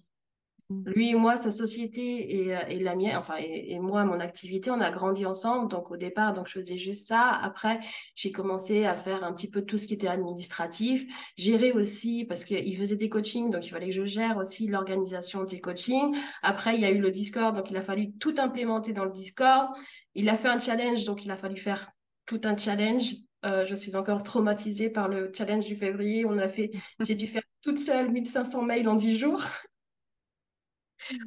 Mm. 0.69 0.89
Lui 0.89 1.10
et 1.12 1.15
moi, 1.15 1.38
sa 1.38 1.51
société 1.51 2.01
et, 2.01 2.57
et 2.69 2.79
la 2.79 2.95
mienne, 2.95 3.15
enfin, 3.17 3.36
et, 3.39 3.77
moi, 3.79 4.03
mon 4.05 4.19
activité, 4.19 4.72
on 4.72 4.81
a 4.81 4.89
grandi 4.89 5.25
ensemble. 5.25 5.69
Donc, 5.69 5.91
au 5.91 5.98
départ, 5.98 6.34
donc, 6.34 6.48
je 6.48 6.53
faisais 6.53 6.77
juste 6.77 7.07
ça. 7.07 7.29
Après, 7.29 7.79
j'ai 8.15 8.31
commencé 8.31 8.86
à 8.86 8.95
faire 8.95 9.24
un 9.24 9.34
petit 9.34 9.50
peu 9.50 9.62
tout 9.63 9.77
ce 9.77 9.88
qui 9.88 9.93
était 9.93 10.07
administratif, 10.07 11.05
gérer 11.38 11.72
aussi, 11.72 12.25
parce 12.25 12.45
qu'il 12.45 12.77
faisait 12.77 12.95
des 12.95 13.10
coachings, 13.10 13.50
donc 13.51 13.65
il 13.65 13.69
fallait 13.69 13.89
que 13.89 13.95
je 13.95 14.05
gère 14.05 14.38
aussi 14.38 14.67
l'organisation 14.67 15.43
des 15.43 15.60
coachings. 15.60 16.15
Après, 16.41 16.75
il 16.75 16.81
y 16.81 16.86
a 16.86 16.91
eu 16.91 17.00
le 17.00 17.12
Discord, 17.12 17.55
donc 17.55 17.69
il 17.69 17.77
a 17.77 17.84
fallu 17.84 18.13
tout 18.13 18.36
implémenter 18.38 18.93
dans 18.93 19.05
le 19.05 19.12
Discord. 19.12 19.69
Il 20.15 20.29
a 20.29 20.38
fait 20.38 20.50
un 20.50 20.60
challenge, 20.60 21.05
donc 21.05 21.25
il 21.25 21.31
a 21.31 21.38
fallu 21.38 21.57
faire 21.57 21.89
tout 22.25 22.41
un 22.43 22.57
challenge. 22.57 23.15
Euh, 23.45 23.65
je 23.65 23.75
suis 23.75 23.95
encore 23.95 24.24
traumatisée 24.24 24.89
par 24.89 25.07
le 25.07 25.31
challenge 25.31 25.67
du 25.67 25.75
février. 25.75 26.25
On 26.25 26.38
a 26.39 26.50
fait, 26.50 26.72
j'ai 27.01 27.13
dû 27.13 27.27
faire 27.27 27.43
toute 27.62 27.77
seule 27.77 28.12
1500 28.12 28.63
mails 28.63 28.89
en 28.89 28.95
10 28.95 29.17
jours. 29.17 29.41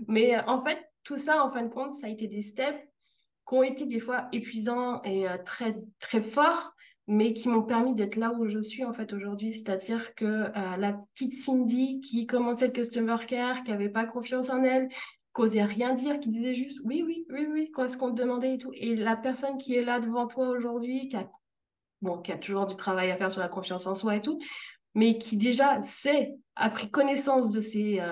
Mais 0.07 0.37
euh, 0.37 0.43
en 0.47 0.63
fait, 0.63 0.79
tout 1.05 1.17
ça, 1.17 1.45
en 1.45 1.51
fin 1.51 1.63
de 1.63 1.73
compte, 1.73 1.93
ça 1.93 2.07
a 2.07 2.11
été 2.11 2.27
des 2.27 2.43
steps 2.43 2.79
qui 3.49 3.55
ont 3.55 3.63
été 3.63 3.87
des 3.87 4.01
fois 4.01 4.29
épuisants 4.33 5.03
et 5.03 5.29
euh, 5.29 5.39
très, 5.45 5.77
très 6.01 6.21
forts, 6.21 6.75
mais 7.07 7.33
qui 7.33 7.49
m'ont 7.49 7.63
permis 7.63 7.95
d'être 7.95 8.17
là 8.17 8.33
où 8.33 8.47
je 8.47 8.61
suis 8.61 8.85
en 8.85 8.93
fait 8.93 9.13
aujourd'hui. 9.13 9.55
C'est-à-dire 9.55 10.15
que 10.15 10.25
euh, 10.25 10.77
la 10.77 10.93
petite 10.93 11.35
Cindy 11.35 12.01
qui 12.01 12.27
commençait 12.27 12.67
le 12.67 12.73
customer 12.73 13.17
care, 13.27 13.63
qui 13.63 13.73
avait 13.73 13.89
pas 13.89 14.05
confiance 14.05 14.51
en 14.51 14.63
elle, 14.63 14.89
qui 14.89 15.41
osait 15.41 15.63
rien 15.63 15.95
dire, 15.95 16.21
qui 16.21 16.29
disait 16.29 16.55
juste 16.55 16.81
oui, 16.85 17.03
oui, 17.07 17.25
oui, 17.31 17.47
oui, 17.51 17.71
quand 17.73 17.85
est-ce 17.85 17.97
qu'on 17.97 18.15
te 18.15 18.21
demandait? 18.21 18.55
et 18.55 18.59
tout. 18.59 18.73
Et 18.75 18.95
la 18.95 19.17
personne 19.17 19.57
qui 19.57 19.75
est 19.75 19.85
là 19.85 20.01
devant 20.01 20.27
toi 20.27 20.49
aujourd'hui, 20.49 21.09
qui 21.09 21.17
a, 21.17 21.31
bon, 22.03 22.19
qui 22.19 22.33
a 22.33 22.37
toujours 22.37 22.67
du 22.67 22.77
travail 22.77 23.11
à 23.11 23.17
faire 23.17 23.31
sur 23.31 23.41
la 23.41 23.49
confiance 23.49 23.87
en 23.87 23.95
soi 23.95 24.17
et 24.17 24.21
tout, 24.21 24.39
mais 24.95 25.17
qui 25.17 25.39
déjà 25.39 25.81
sait, 25.83 26.35
a 26.57 26.69
pris 26.69 26.91
connaissance 26.91 27.51
de 27.51 27.61
ses, 27.61 28.03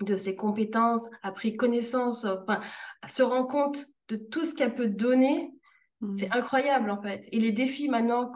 de 0.00 0.16
ses 0.16 0.36
compétences, 0.36 1.08
a 1.22 1.32
pris 1.32 1.56
connaissance, 1.56 2.24
enfin, 2.24 2.60
se 3.08 3.22
rend 3.22 3.44
compte 3.44 3.86
de 4.08 4.16
tout 4.16 4.44
ce 4.44 4.54
qu'elle 4.54 4.74
peut 4.74 4.88
donner. 4.88 5.52
Mmh. 6.00 6.16
C'est 6.16 6.30
incroyable 6.32 6.90
en 6.90 7.00
fait. 7.02 7.28
Et 7.30 7.40
les 7.40 7.52
défis 7.52 7.88
maintenant 7.88 8.32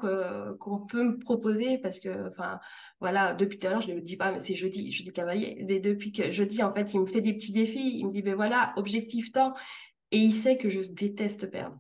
qu'on 0.60 0.80
peut 0.80 1.02
me 1.02 1.18
proposer, 1.18 1.78
parce 1.78 1.98
que 1.98 2.28
enfin 2.28 2.60
voilà, 3.00 3.32
depuis 3.32 3.58
tout 3.58 3.66
à 3.66 3.70
l'heure 3.70 3.80
je 3.80 3.90
ne 3.90 3.94
le 3.94 4.02
dis 4.02 4.16
pas, 4.16 4.32
mais 4.32 4.40
c'est 4.40 4.54
jeudi, 4.54 4.92
jeudi 4.92 5.12
cavalier. 5.12 5.64
Mais 5.66 5.80
depuis 5.80 6.12
que 6.12 6.30
jeudi 6.30 6.62
en 6.62 6.72
fait, 6.72 6.92
il 6.92 7.00
me 7.00 7.06
fait 7.06 7.22
des 7.22 7.32
petits 7.32 7.52
défis. 7.52 7.98
Il 7.98 8.06
me 8.06 8.12
dit 8.12 8.22
ben 8.22 8.34
voilà, 8.34 8.74
objectif 8.76 9.32
temps, 9.32 9.54
et 10.10 10.18
il 10.18 10.32
sait 10.32 10.58
que 10.58 10.68
je 10.68 10.80
déteste 10.82 11.50
perdre. 11.50 11.78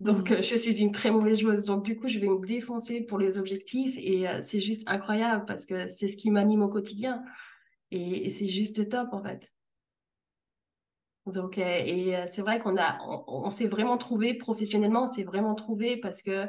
Donc, 0.00 0.30
mmh. 0.30 0.42
je 0.42 0.56
suis 0.56 0.80
une 0.80 0.92
très 0.92 1.10
mauvaise 1.10 1.40
joueuse. 1.40 1.64
Donc, 1.64 1.84
du 1.84 1.96
coup, 1.96 2.08
je 2.08 2.18
vais 2.18 2.26
me 2.26 2.44
défoncer 2.44 3.00
pour 3.00 3.18
les 3.18 3.38
objectifs 3.38 3.94
et 3.96 4.28
euh, 4.28 4.40
c'est 4.42 4.60
juste 4.60 4.82
incroyable 4.86 5.44
parce 5.46 5.64
que 5.64 5.86
c'est 5.86 6.08
ce 6.08 6.16
qui 6.16 6.30
m'anime 6.30 6.62
au 6.62 6.68
quotidien. 6.68 7.22
Et, 7.90 8.30
c'est 8.30 8.48
juste 8.48 8.88
top, 8.88 9.08
en 9.12 9.22
fait. 9.22 9.48
Donc, 11.26 11.58
euh, 11.58 11.62
et 11.62 12.16
euh, 12.16 12.26
c'est 12.28 12.42
vrai 12.42 12.58
qu'on 12.58 12.76
a, 12.76 12.98
on, 13.26 13.48
s'est 13.48 13.66
vraiment 13.66 13.96
trouvé 13.96 14.34
professionnellement, 14.34 15.04
on 15.04 15.12
s'est 15.12 15.24
vraiment 15.24 15.54
trouvé 15.54 15.96
parce 15.96 16.22
que 16.22 16.48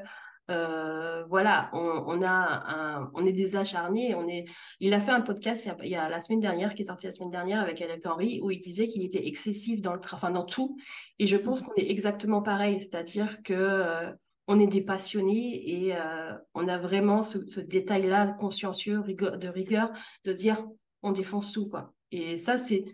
Euh, 0.52 1.26
voilà, 1.26 1.72
on, 1.74 2.22
a 2.22 2.28
un, 2.30 3.12
on 3.16 3.26
est 3.26 3.32
des 3.32 3.56
acharnés. 3.56 4.14
On 4.16 4.28
est, 4.28 4.46
il 4.80 4.94
a 4.94 5.00
fait 5.00 5.12
un 5.12 5.22
podcast 5.22 5.68
il 5.82 5.90
y 5.90 5.96
a, 5.96 6.10
la 6.10 6.20
semaine 6.20 6.40
dernière, 6.40 6.76
qui 6.76 6.84
est 6.84 6.86
sorti 6.86 7.08
la 7.08 7.12
semaine 7.12 7.32
dernière 7.32 7.62
avec 7.62 7.82
Alec 7.82 8.06
Henry, 8.06 8.40
où 8.42 8.52
il 8.52 8.60
disait 8.60 8.88
qu'il 8.88 9.04
était 9.04 9.28
excessif 9.28 9.82
dans 9.82 9.94
le, 9.94 10.00
enfin 10.12 10.32
dans 10.32 10.46
tout. 10.46 10.78
Et 11.20 11.28
je 11.28 11.38
pense 11.38 11.62
qu'on 11.62 11.74
est 11.76 11.90
exactement 11.90 12.42
pareil, 12.44 12.80
c'est-à-dire 12.80 13.42
que 13.44 13.54
euh, 13.54 14.12
on 14.48 14.60
est 14.60 14.68
des 14.68 14.82
passionnés 14.82 15.88
et 15.88 15.96
euh, 15.96 16.34
on 16.54 16.68
a 16.68 16.78
vraiment 16.78 17.24
ce, 17.24 17.60
détail-là 17.60 18.28
consciencieux, 18.40 19.02
de 19.02 19.48
rigueur, 19.48 19.92
de 20.26 20.32
dire 20.32 20.64
on 21.02 21.12
défonce 21.12 21.52
tout 21.52 21.70
quoi. 21.70 21.94
Et 22.12 22.38
ça 22.38 22.58
c'est 22.58 22.86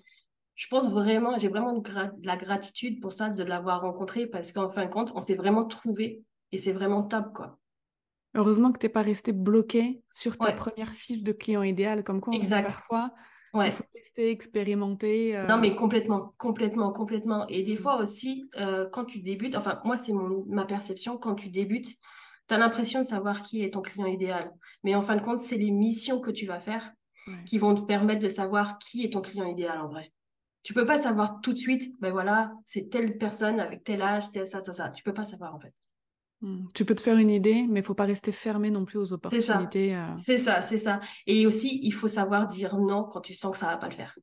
je 0.62 0.68
pense 0.68 0.92
vraiment, 0.92 1.40
j'ai 1.40 1.48
vraiment 1.48 1.74
de, 1.74 1.90
la 2.24 2.38
gratitude 2.38 3.02
pour 3.02 3.14
ça 3.14 3.32
de 3.32 3.44
l'avoir 3.44 3.82
rencontré 3.82 4.28
parce 4.28 4.52
qu'en 4.52 4.70
fin 4.70 4.86
de 4.86 4.92
compte, 4.92 5.12
on 5.16 5.22
s'est 5.22 5.34
vraiment 5.34 5.66
trouvé 5.66 6.24
et 6.52 6.60
c'est 6.60 6.72
vraiment 6.72 7.02
top, 7.02 7.34
quoi. 7.34 7.58
Heureusement 8.36 8.72
que 8.72 8.78
tu 8.78 8.86
n'es 8.86 8.92
pas 8.92 9.02
resté 9.02 9.34
bloqué 9.34 10.04
sur 10.12 10.38
ta 10.38 10.54
première 10.54 10.92
fiche 10.92 11.24
de 11.24 11.32
client 11.32 11.64
idéal, 11.64 12.04
comme 12.04 12.22
quoi 12.22 12.34
on 12.34 12.38
exact. 12.38 12.66
parfois. 12.66 13.12
Ouais. 13.56 13.70
Il 13.70 13.72
faut 13.74 13.84
tester, 13.92 14.30
expérimenter. 14.30 15.36
Euh. 15.36 15.48
Non, 15.48 15.58
mais 15.58 15.76
complètement, 15.76 16.36
complètement, 16.38 16.94
complètement. 16.94 17.48
Et 17.48 17.64
des 17.64 17.76
fois 17.76 18.00
aussi, 18.00 18.48
euh, 18.58 18.88
quand 18.90 19.06
tu 19.06 19.22
débutes, 19.22 19.56
enfin, 19.56 19.82
moi, 19.84 19.98
c'est 19.98 20.14
ma 20.46 20.66
perception, 20.66 21.18
quand 21.18 21.34
tu 21.34 21.50
débutes, 21.50 21.90
tu 22.48 22.54
as 22.54 22.60
l'impression 22.60 23.02
de 23.02 23.08
savoir 23.08 23.42
qui 23.42 23.64
est 23.64 23.72
ton 23.72 23.82
client 23.82 24.06
idéal. 24.06 24.54
Mais 24.84 24.94
en 24.94 25.02
fin 25.02 25.16
de 25.16 25.22
compte, 25.22 25.40
c'est 25.40 25.58
les 25.58 25.72
missions 25.72 26.22
que 26.22 26.32
tu 26.32 26.46
vas 26.46 26.60
faire 26.60 26.94
qui 27.46 27.58
vont 27.58 27.76
te 27.76 27.82
permettre 27.82 28.22
de 28.22 28.30
savoir 28.30 28.80
qui 28.80 29.04
est 29.04 29.14
ton 29.14 29.22
client 29.22 29.46
idéal 29.46 29.80
en 29.80 29.88
vrai. 29.88 30.12
Tu 30.64 30.74
peux 30.74 30.86
pas 30.86 30.98
savoir 30.98 31.42
tout 31.42 31.54
de 31.54 31.58
suite, 31.58 32.00
ben 32.00 32.12
voilà, 32.12 32.54
c'est 32.66 32.90
telle 32.90 33.18
personne 33.18 33.60
avec 33.60 33.84
tel 33.84 34.02
âge, 34.02 34.32
tel 34.32 34.48
ça, 34.48 34.64
ça, 34.64 34.74
ça. 34.74 34.90
Tu 34.90 35.04
peux 35.04 35.14
pas 35.14 35.26
savoir 35.26 35.56
en 35.56 35.60
fait. 35.60 35.74
Hmm. 36.42 36.66
Tu 36.74 36.86
peux 36.86 36.96
te 36.96 37.02
faire 37.02 37.18
une 37.18 37.30
idée, 37.30 37.66
mais 37.70 37.82
il 37.82 37.84
faut 37.84 37.94
pas 37.94 38.06
rester 38.06 38.32
fermé 38.32 38.72
non 38.72 38.86
plus 38.86 38.98
aux 38.98 39.14
opportunités. 39.14 39.96
Euh. 39.96 40.08
C'est 40.16 40.38
ça, 40.38 40.62
c'est 40.62 40.78
ça, 40.78 41.00
Et 41.28 41.46
aussi, 41.46 41.80
il 41.84 41.94
faut 41.94 42.08
savoir 42.08 42.48
dire 42.48 42.78
non 42.78 43.04
quand 43.04 43.22
tu 43.22 43.34
sens 43.34 43.52
que 43.52 43.58
ça 43.58 43.68
va 43.68 43.78
pas 43.78 43.88
le 43.88 43.94
faire. 43.94 44.16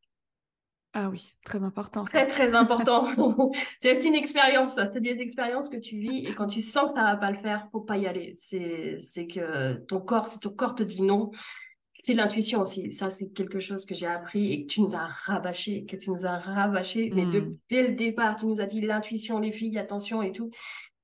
Ah 0.95 1.11
oui, 1.11 1.35
très 1.45 1.63
important. 1.63 2.05
Très, 2.05 2.27
très 2.27 2.55
important. 2.55 3.07
c'est 3.79 4.05
une 4.05 4.15
expérience, 4.15 4.75
c'est 4.75 5.01
des 5.01 5.21
expériences 5.21 5.69
que 5.69 5.77
tu 5.77 5.99
vis 5.99 6.27
et 6.27 6.35
quand 6.35 6.47
tu 6.47 6.61
sens 6.63 6.89
que 6.89 6.95
ça 6.99 7.03
va 7.03 7.17
pas 7.17 7.31
le 7.31 7.37
faire, 7.37 7.69
faut 7.71 7.83
pas 7.83 7.99
y 7.99 8.07
aller. 8.07 8.35
C'est 8.37 9.27
que 9.27 9.75
ton 9.87 10.01
corps, 10.01 10.27
si 10.27 10.41
ton 10.41 10.51
corps 10.51 10.75
te 10.75 10.83
dit 10.83 11.03
non, 11.03 11.31
c'est 12.09 12.15
l'intuition 12.15 12.63
aussi. 12.63 12.91
Ça, 12.91 13.11
c'est 13.11 13.29
quelque 13.35 13.61
chose 13.61 13.85
que 13.85 13.95
j'ai 13.95 14.07
appris 14.07 14.51
et 14.51 14.63
que 14.63 14.73
tu 14.73 14.81
nous 14.81 14.95
as 14.95 15.05
rabâché, 15.05 15.85
que 15.85 15.95
tu 15.95 16.09
nous 16.09 16.25
as 16.25 16.39
rabâché. 16.39 17.11
Mais 17.15 17.27
hmm. 17.27 17.59
dès 17.69 17.87
le 17.87 17.95
départ, 17.95 18.37
tu 18.37 18.47
nous 18.47 18.63
as 18.63 18.67
dit 18.67 18.81
l'intuition, 18.81 19.39
les 19.39 19.53
filles, 19.53 19.77
attention 19.79 20.23
et 20.23 20.33
tout. 20.33 20.51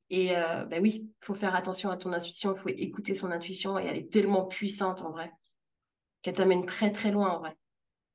Et 0.08 0.34
euh, 0.34 0.64
ben 0.64 0.80
oui, 0.82 1.02
il 1.04 1.26
faut 1.26 1.34
faire 1.34 1.54
attention 1.54 1.90
à 1.90 1.98
ton 1.98 2.14
intuition, 2.14 2.54
il 2.56 2.58
faut 2.58 2.68
écouter 2.70 3.14
son 3.14 3.30
intuition 3.32 3.78
et 3.78 3.84
elle 3.84 3.98
est 3.98 4.10
tellement 4.10 4.46
puissante 4.46 5.02
en 5.02 5.10
vrai 5.10 5.30
qu'elle 6.22 6.36
t'amène 6.36 6.64
très 6.64 6.90
très 6.90 7.10
loin 7.10 7.32
en 7.32 7.40
vrai. 7.40 7.54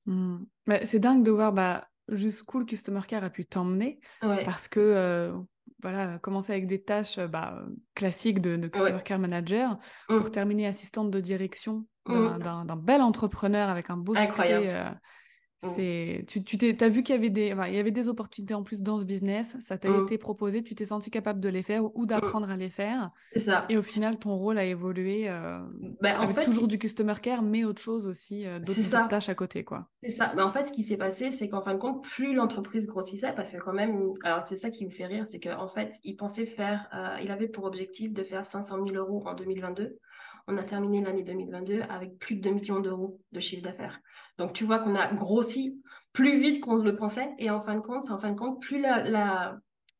Hmm. 0.07 0.39
c'est 0.83 0.97
dingue 0.97 1.23
de 1.23 1.29
voir 1.29 1.53
bah, 1.53 1.87
jusqu'où 2.07 2.57
le 2.57 2.65
Customer 2.65 3.01
Care 3.07 3.23
a 3.23 3.29
pu 3.29 3.45
t'emmener 3.45 3.99
parce 4.19 4.67
que 4.67 4.79
euh, 4.79 5.37
voilà, 5.81 6.19
commencer 6.19 6.51
avec 6.51 6.67
des 6.67 6.81
tâches 6.81 7.19
bah, 7.19 7.63
classiques 7.95 8.41
de, 8.41 8.67
Customer 8.67 9.01
Care 9.03 9.19
Manager 9.19 9.77
pour 10.07 10.27
hmm. 10.27 10.31
terminer 10.31 10.67
assistante 10.67 11.11
de 11.11 11.19
direction 11.19 11.85
hmm. 12.07 12.39
d'un 12.39 12.75
bel 12.75 13.01
entrepreneur 13.01 13.69
avec 13.69 13.89
un 13.89 13.97
beau 13.97 14.15
succès. 14.15 14.83
Euh, 15.63 15.67
Mm. 15.67 15.71
C'est, 15.75 16.25
tu, 16.27 16.43
tu 16.43 16.57
t'es, 16.57 16.83
as 16.83 16.89
vu 16.89 17.03
qu'il 17.03 17.15
y 17.15 17.17
avait 17.17 17.29
des, 17.29 17.53
il 17.67 17.75
y 17.75 17.79
avait 17.79 17.91
des 17.91 18.07
opportunités 18.07 18.53
en 18.53 18.63
plus 18.63 18.81
dans 18.81 18.97
ce 18.97 19.03
business, 19.03 19.57
ça 19.59 19.77
t'a 19.77 19.89
mm. 19.89 20.03
été 20.03 20.17
proposé, 20.17 20.63
tu 20.63 20.73
t'es 20.73 20.85
senti 20.85 21.11
capable 21.11 21.39
de 21.39 21.49
les 21.49 21.63
faire 21.63 21.95
ou 21.97 22.05
d'apprendre 22.05 22.47
mm. 22.47 22.51
à 22.51 22.57
les 22.57 22.69
faire. 22.69 23.11
C'est 23.33 23.39
ça. 23.39 23.65
Et 23.69 23.77
au 23.77 23.81
final, 23.81 24.17
ton 24.17 24.35
rôle 24.35 24.57
a 24.57 24.63
évolué 24.63 25.27
euh, 25.27 25.59
bah, 26.01 26.19
avec 26.19 26.35
fait, 26.35 26.43
toujours 26.45 26.67
du 26.67 26.79
customer 26.79 27.15
care, 27.21 27.41
mais 27.41 27.63
autre 27.63 27.81
chose 27.81 28.07
aussi, 28.07 28.45
euh, 28.45 28.59
d'autres 28.59 29.07
tâches 29.09 29.29
à 29.29 29.35
côté, 29.35 29.63
quoi. 29.63 29.87
C'est 30.01 30.11
ça. 30.11 30.31
Mais 30.35 30.41
en 30.41 30.51
fait, 30.51 30.67
ce 30.67 30.73
qui 30.73 30.83
s'est 30.83 30.97
passé, 30.97 31.31
c'est 31.31 31.49
qu'en 31.49 31.61
fin 31.61 31.73
de 31.73 31.79
compte, 31.79 32.03
plus 32.03 32.33
l'entreprise 32.33 32.87
grossissait, 32.87 33.33
parce 33.35 33.51
que 33.51 33.57
quand 33.57 33.73
même, 33.73 34.13
alors 34.23 34.43
c'est 34.43 34.55
ça 34.55 34.69
qui 34.69 34.85
me 34.85 34.91
fait 34.91 35.05
rire, 35.05 35.25
c'est 35.27 35.39
qu'en 35.39 35.67
fait, 35.67 35.93
il 36.03 36.15
pensait 36.15 36.45
faire, 36.45 36.87
euh, 36.93 37.21
il 37.21 37.31
avait 37.31 37.47
pour 37.47 37.65
objectif 37.65 38.13
de 38.13 38.23
faire 38.23 38.45
500 38.45 38.85
000 38.87 38.97
euros 38.97 39.23
en 39.25 39.33
2022 39.33 39.99
on 40.49 40.57
a 40.57 40.63
terminé 40.63 41.01
l'année 41.01 41.23
2022 41.23 41.81
avec 41.89 42.17
plus 42.17 42.35
de 42.35 42.41
2 42.41 42.49
millions 42.51 42.79
d'euros 42.79 43.19
de 43.31 43.39
chiffre 43.39 43.61
d'affaires. 43.61 44.01
Donc 44.37 44.53
tu 44.53 44.63
vois 44.63 44.79
qu'on 44.79 44.95
a 44.95 45.13
grossi 45.13 45.81
plus 46.11 46.39
vite 46.39 46.59
qu'on 46.61 46.75
le 46.75 46.95
pensait 46.95 47.31
et 47.37 47.49
en 47.49 47.59
fin 47.59 47.75
de 47.75 47.81
compte, 47.81 48.09
en 48.09 48.17
fin 48.17 48.31
de 48.31 48.37
compte, 48.37 48.61
plus 48.61 48.81
la, 48.81 49.55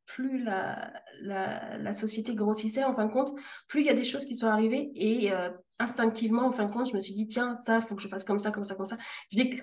plus 0.07 0.43
la, 0.43 0.91
la, 1.21 1.93
société 1.93 2.33
grossissait, 2.33 2.83
en 2.83 2.95
fin 2.95 3.05
de 3.05 3.11
compte, 3.11 3.31
plus 3.67 3.81
il 3.81 3.85
y 3.85 3.89
a 3.89 3.93
des 3.93 4.03
choses 4.03 4.25
qui 4.25 4.35
sont 4.35 4.47
arrivées 4.47 4.91
et 4.95 5.31
euh, 5.31 5.49
instinctivement, 5.77 6.47
en 6.47 6.51
fin 6.51 6.65
de 6.65 6.73
compte, 6.73 6.89
je 6.89 6.95
me 6.95 6.99
suis 6.99 7.13
dit, 7.13 7.27
tiens, 7.27 7.53
ça, 7.61 7.77
il 7.77 7.87
faut 7.87 7.95
que 7.95 8.01
je 8.01 8.07
fasse 8.07 8.23
comme 8.23 8.39
ça, 8.39 8.49
comme 8.49 8.63
ça, 8.63 8.73
comme 8.73 8.87
ça. 8.87 8.97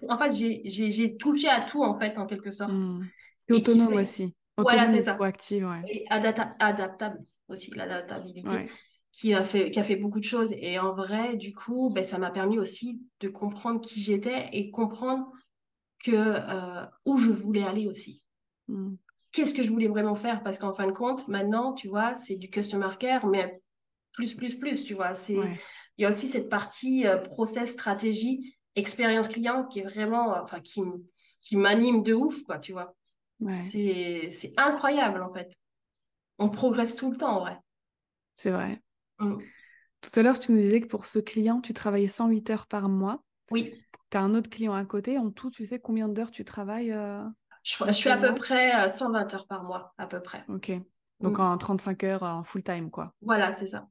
En 0.08 0.18
fait, 0.18 0.32
j'ai 0.32 1.16
touché 1.16 1.48
à 1.48 1.62
tout, 1.62 1.82
en 1.82 1.98
fait, 1.98 2.16
en 2.16 2.26
quelque 2.26 2.52
sorte. 2.52 2.72
Mmh. 2.72 3.08
autonome 3.50 3.94
aussi. 3.94 4.34
voilà, 4.56 4.88
c'est 4.88 5.00
ça. 5.00 5.14
Proactive, 5.14 5.66
ouais. 5.66 5.82
Et 5.88 6.06
adaptable 6.08 7.18
aussi, 7.48 7.72
l'adaptabilité 7.74 8.68
qui 9.16 9.32
a 9.32 9.44
fait 9.44 9.70
qui 9.70 9.80
a 9.80 9.82
fait 9.82 9.96
beaucoup 9.96 10.20
de 10.20 10.24
choses. 10.24 10.52
Et 10.58 10.78
en 10.78 10.94
vrai 10.94 11.36
du 11.36 11.54
coup 11.54 11.90
ben 11.90 12.04
ça 12.04 12.18
m'a 12.18 12.30
permis 12.30 12.58
aussi 12.58 13.02
de 13.20 13.28
comprendre 13.28 13.80
qui 13.80 13.98
j'étais 13.98 14.50
et 14.52 14.70
comprendre 14.70 15.32
que 16.04 16.12
euh, 16.12 16.86
où 17.06 17.16
je 17.16 17.30
voulais 17.30 17.62
aller 17.62 17.86
aussi. 17.86 18.22
Hmm. 18.68 18.96
qu'est-ce 19.32 19.54
que 19.54 19.62
je 19.62 19.70
voulais 19.70 19.88
vraiment 19.88 20.16
faire? 20.16 20.42
Parce 20.42 20.58
qu'en 20.58 20.72
fin 20.72 20.86
de 20.86 20.92
compte 20.92 21.28
maintenant 21.28 21.72
tu 21.72 21.88
vois 21.88 22.14
c'est 22.14 22.36
du 22.36 22.50
customer 22.50 22.90
care 22.98 23.26
mais 23.26 23.62
plus 24.12 24.34
plus 24.34 24.56
plus 24.56 24.84
tu 24.84 24.92
vois. 24.92 25.14
C'est 25.14 25.38
il 25.98 26.02
y 26.02 26.04
a 26.04 26.10
aussi 26.10 26.28
cette 26.28 26.50
partie 26.50 27.06
euh, 27.06 27.16
process 27.16 27.72
stratégie 27.72 28.54
expérience 28.74 29.28
client 29.28 29.64
qui 29.64 29.78
est 29.78 29.84
vraiment 29.84 30.36
euh, 30.36 30.42
enfin 30.42 30.60
qui 30.60 30.82
qui 31.40 31.56
m'anime 31.56 32.02
de 32.02 32.12
ouf 32.12 32.42
quoi 32.42 32.58
tu 32.58 32.72
vois. 32.72 32.94
C'est 33.62 34.28
c'est 34.30 34.52
incroyable 34.58 35.22
en 35.22 35.32
fait. 35.32 35.54
On 36.38 36.50
progresse 36.50 36.96
tout 36.96 37.10
le 37.10 37.16
temps 37.16 37.38
en 37.38 37.40
vrai. 37.40 37.58
C'est 38.34 38.50
vrai 38.50 38.78
Mm. 39.18 39.38
Tout 40.00 40.20
à 40.20 40.22
l'heure, 40.22 40.38
tu 40.38 40.52
nous 40.52 40.58
disais 40.58 40.80
que 40.80 40.86
pour 40.86 41.06
ce 41.06 41.18
client, 41.18 41.60
tu 41.60 41.72
travaillais 41.72 42.08
108 42.08 42.50
heures 42.50 42.66
par 42.66 42.88
mois. 42.88 43.22
Oui. 43.50 43.72
Tu 44.10 44.16
as 44.16 44.20
un 44.20 44.34
autre 44.34 44.50
client 44.50 44.74
à 44.74 44.84
côté. 44.84 45.18
En 45.18 45.30
tout, 45.30 45.50
tu 45.50 45.66
sais 45.66 45.78
combien 45.78 46.08
d'heures 46.08 46.30
tu 46.30 46.44
travailles 46.44 46.92
euh, 46.92 47.24
je, 47.62 47.92
suis 47.92 48.10
à 48.10 48.16
peu 48.16 48.34
près 48.34 48.88
120 48.88 49.34
heures 49.34 49.46
par 49.48 49.64
mois, 49.64 49.92
à 49.98 50.06
peu 50.06 50.20
près. 50.20 50.44
Ok. 50.48 50.70
Donc 51.20 51.38
mm. 51.38 51.42
en 51.42 51.58
35 51.58 52.04
heures 52.04 52.22
en 52.22 52.44
full 52.44 52.62
time, 52.62 52.90
quoi. 52.90 53.12
Voilà, 53.22 53.52
c'est 53.52 53.66
ça. 53.66 53.88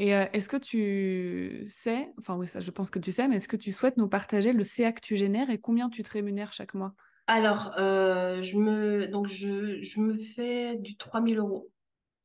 Et 0.00 0.14
euh, 0.14 0.26
est-ce 0.32 0.48
que 0.48 0.56
tu 0.56 1.64
sais, 1.68 2.12
enfin 2.18 2.36
oui, 2.36 2.46
ça 2.46 2.60
je 2.60 2.70
pense 2.70 2.90
que 2.90 2.98
tu 2.98 3.10
sais, 3.10 3.26
mais 3.26 3.36
est-ce 3.36 3.48
que 3.48 3.56
tu 3.56 3.72
souhaites 3.72 3.96
nous 3.96 4.08
partager 4.08 4.52
le 4.52 4.62
CA 4.62 4.92
que 4.92 5.00
tu 5.00 5.16
génères 5.16 5.50
et 5.50 5.58
combien 5.58 5.88
tu 5.88 6.02
te 6.02 6.10
rémunères 6.10 6.52
chaque 6.52 6.74
mois? 6.74 6.94
Alors, 7.26 7.72
euh, 7.78 8.40
je, 8.42 8.56
me, 8.56 9.06
donc 9.08 9.26
je, 9.26 9.82
je 9.82 10.00
me 10.00 10.14
fais 10.14 10.76
du 10.76 10.96
3000 10.96 11.38
euros 11.38 11.68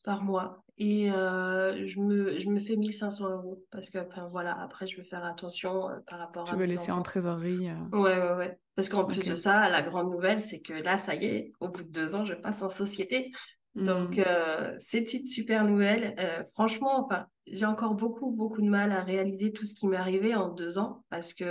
par 0.04 0.24
mois 0.24 0.63
et 0.78 1.12
euh, 1.12 1.86
je, 1.86 2.00
me, 2.00 2.40
je 2.40 2.50
me 2.50 2.60
fais 2.60 2.76
1500 2.76 3.30
euros 3.30 3.64
parce 3.70 3.92
que 3.92 4.00
voilà, 4.32 4.60
après, 4.60 4.88
je 4.88 4.98
vais 4.98 5.04
faire 5.04 5.24
attention 5.24 5.90
euh, 5.90 6.00
par 6.08 6.18
rapport 6.18 6.44
à. 6.44 6.52
Tu 6.52 6.56
veux 6.56 6.66
laisser 6.66 6.92
en 6.92 7.04
trésorerie 7.04 7.70
euh? 7.70 7.98
Ouais, 7.98 8.18
ouais, 8.18 8.34
ouais. 8.36 8.60
Parce 8.76 8.90
qu'en 8.90 9.06
plus 9.06 9.24
de 9.24 9.36
ça, 9.36 9.70
la 9.70 9.84
grande 9.84 10.10
nouvelle, 10.10 10.42
c'est 10.42 10.62
que 10.62 10.74
là, 10.74 10.98
ça 10.98 11.14
y 11.14 11.26
est, 11.26 11.52
au 11.60 11.70
bout 11.70 11.84
de 11.84 11.90
deux 11.90 12.16
ans, 12.16 12.26
je 12.26 12.34
passe 12.34 12.64
en 12.64 12.70
société. 12.70 13.32
Donc, 13.76 14.18
hmm. 14.18 14.78
c'est 14.80 15.14
une 15.14 15.26
super 15.26 15.64
nouvelle. 15.64 16.16
franchement, 16.54 17.06
enfin, 17.06 17.28
j'ai 17.48 17.66
encore 17.66 17.94
beaucoup, 17.94 18.32
beaucoup 18.32 18.62
de 18.62 18.70
mal 18.70 18.92
à 18.92 19.04
réaliser 19.04 19.52
tout 19.52 19.66
ce 19.66 19.76
qui 19.76 19.88
m'est 19.88 19.98
arrivé 19.98 20.34
en 20.34 20.50
deux 20.50 20.80
ans 20.80 21.04
parce 21.10 21.34
que, 21.34 21.46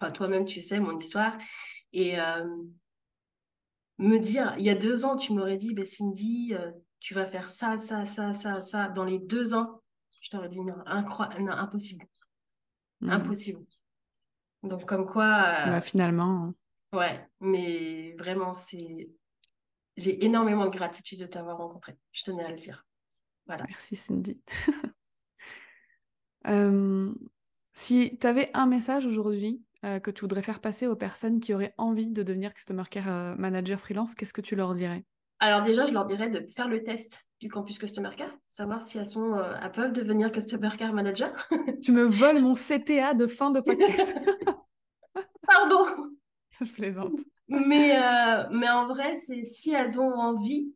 enfin, 0.00 0.12
toi-même, 0.12 0.46
tu 0.46 0.62
sais 0.62 0.80
mon 0.80 0.98
histoire. 0.98 1.36
Et 1.92 2.16
me 3.98 4.18
dire, 4.18 4.54
il 4.56 4.64
y 4.64 4.70
a 4.70 4.74
deux 4.74 5.04
ans, 5.04 5.16
tu 5.16 5.34
m'aurais 5.34 5.58
dit, 5.58 5.74
ben, 5.74 5.84
Cindy, 5.84 6.54
tu 7.00 7.14
vas 7.14 7.26
faire 7.26 7.48
ça, 7.48 7.76
ça, 7.76 8.04
ça, 8.04 8.34
ça, 8.34 8.62
ça 8.62 8.88
dans 8.88 9.04
les 9.04 9.18
deux 9.18 9.54
ans, 9.54 9.82
je 10.20 10.30
t'aurais 10.30 10.48
dit 10.48 10.60
non, 10.60 10.76
impossible. 10.86 12.06
Hmm. 13.00 13.10
Impossible. 13.10 13.64
Donc, 14.62 14.84
comme 14.84 15.06
quoi. 15.06 15.24
Euh, 15.24 15.70
bah, 15.70 15.80
finalement. 15.80 16.44
Hein. 16.44 16.54
Ouais, 16.92 17.28
mais 17.40 18.14
vraiment, 18.18 18.54
c'est. 18.54 19.10
J'ai 19.96 20.24
énormément 20.24 20.66
de 20.66 20.70
gratitude 20.70 21.20
de 21.20 21.26
t'avoir 21.26 21.56
rencontré. 21.56 21.96
Je 22.12 22.24
tenais 22.24 22.44
à 22.44 22.50
le 22.50 22.56
dire. 22.56 22.86
Voilà. 23.46 23.64
Merci, 23.68 23.96
Cindy. 23.96 24.40
Euh, 26.46 27.12
si 27.74 28.16
tu 28.18 28.26
avais 28.26 28.48
un 28.54 28.64
message 28.64 29.04
aujourd'hui 29.04 29.62
euh, 29.84 30.00
que 30.00 30.10
tu 30.10 30.22
voudrais 30.22 30.40
faire 30.40 30.62
passer 30.62 30.86
aux 30.86 30.96
personnes 30.96 31.38
qui 31.38 31.52
auraient 31.52 31.74
envie 31.76 32.06
de 32.06 32.22
devenir 32.22 32.54
Customer 32.54 32.84
Care 32.90 33.36
Manager 33.36 33.78
freelance, 33.78 34.14
qu'est-ce 34.14 34.32
que 34.32 34.40
tu 34.40 34.56
leur 34.56 34.74
dirais? 34.74 35.04
Alors 35.40 35.64
déjà, 35.64 35.86
je 35.86 35.92
leur 35.92 36.04
dirais 36.04 36.28
de 36.28 36.46
faire 36.50 36.68
le 36.68 36.84
test 36.84 37.26
du 37.40 37.48
campus 37.48 37.78
Customer 37.78 38.10
Care, 38.16 38.36
savoir 38.50 38.82
si 38.82 38.98
elles 38.98 39.06
sont 39.06 39.34
euh, 39.38 39.54
elles 39.62 39.72
peuvent 39.72 39.92
devenir 39.92 40.30
Customer 40.30 40.68
Care 40.76 40.92
Manager. 40.92 41.30
tu 41.82 41.92
me 41.92 42.02
voles 42.02 42.42
mon 42.42 42.52
CTA 42.52 43.14
de 43.14 43.26
fin 43.26 43.50
de 43.50 43.60
podcast. 43.60 44.14
Pardon. 45.48 46.10
Je 46.50 46.64
plaisante. 46.70 47.18
Mais, 47.48 47.96
euh, 47.96 48.44
mais 48.52 48.68
en 48.68 48.86
vrai, 48.86 49.16
c'est 49.16 49.44
si 49.44 49.72
elles 49.72 49.98
ont 49.98 50.12
envie, 50.12 50.74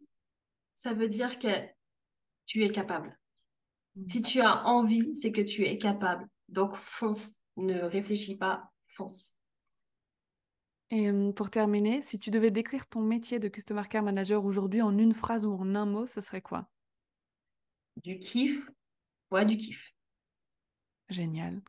ça 0.75 0.95
veut 0.95 1.09
dire 1.09 1.39
que 1.39 1.49
tu 2.47 2.65
es 2.65 2.71
capable. 2.71 3.19
Mm. 3.97 4.07
Si 4.09 4.23
tu 4.23 4.41
as 4.41 4.67
envie, 4.67 5.15
c'est 5.15 5.31
que 5.31 5.43
tu 5.43 5.65
es 5.67 5.77
capable. 5.77 6.27
Donc 6.49 6.75
fonce, 6.75 7.39
ne 7.57 7.81
réfléchis 7.83 8.39
pas, 8.39 8.71
fonce. 8.89 9.37
Et 10.91 11.11
pour 11.35 11.51
terminer, 11.51 12.03
si 12.03 12.19
tu 12.19 12.31
devais 12.31 12.51
décrire 12.51 12.87
ton 12.87 13.01
métier 13.01 13.39
de 13.39 13.49
Customer 13.49 13.83
Care 13.89 14.03
Manager 14.03 14.45
aujourd'hui 14.45 14.83
en 14.83 14.97
une 14.97 15.15
phrase 15.15 15.47
ou 15.47 15.53
en 15.53 15.75
un 15.75 15.87
mot, 15.87 16.07
ce 16.07 16.21
serait 16.21 16.43
quoi? 16.43 16.69
Du 18.03 18.19
kiff. 18.19 18.69
Ouais, 19.31 19.45
du 19.45 19.57
kiff. 19.57 19.93
Génial. 21.09 21.63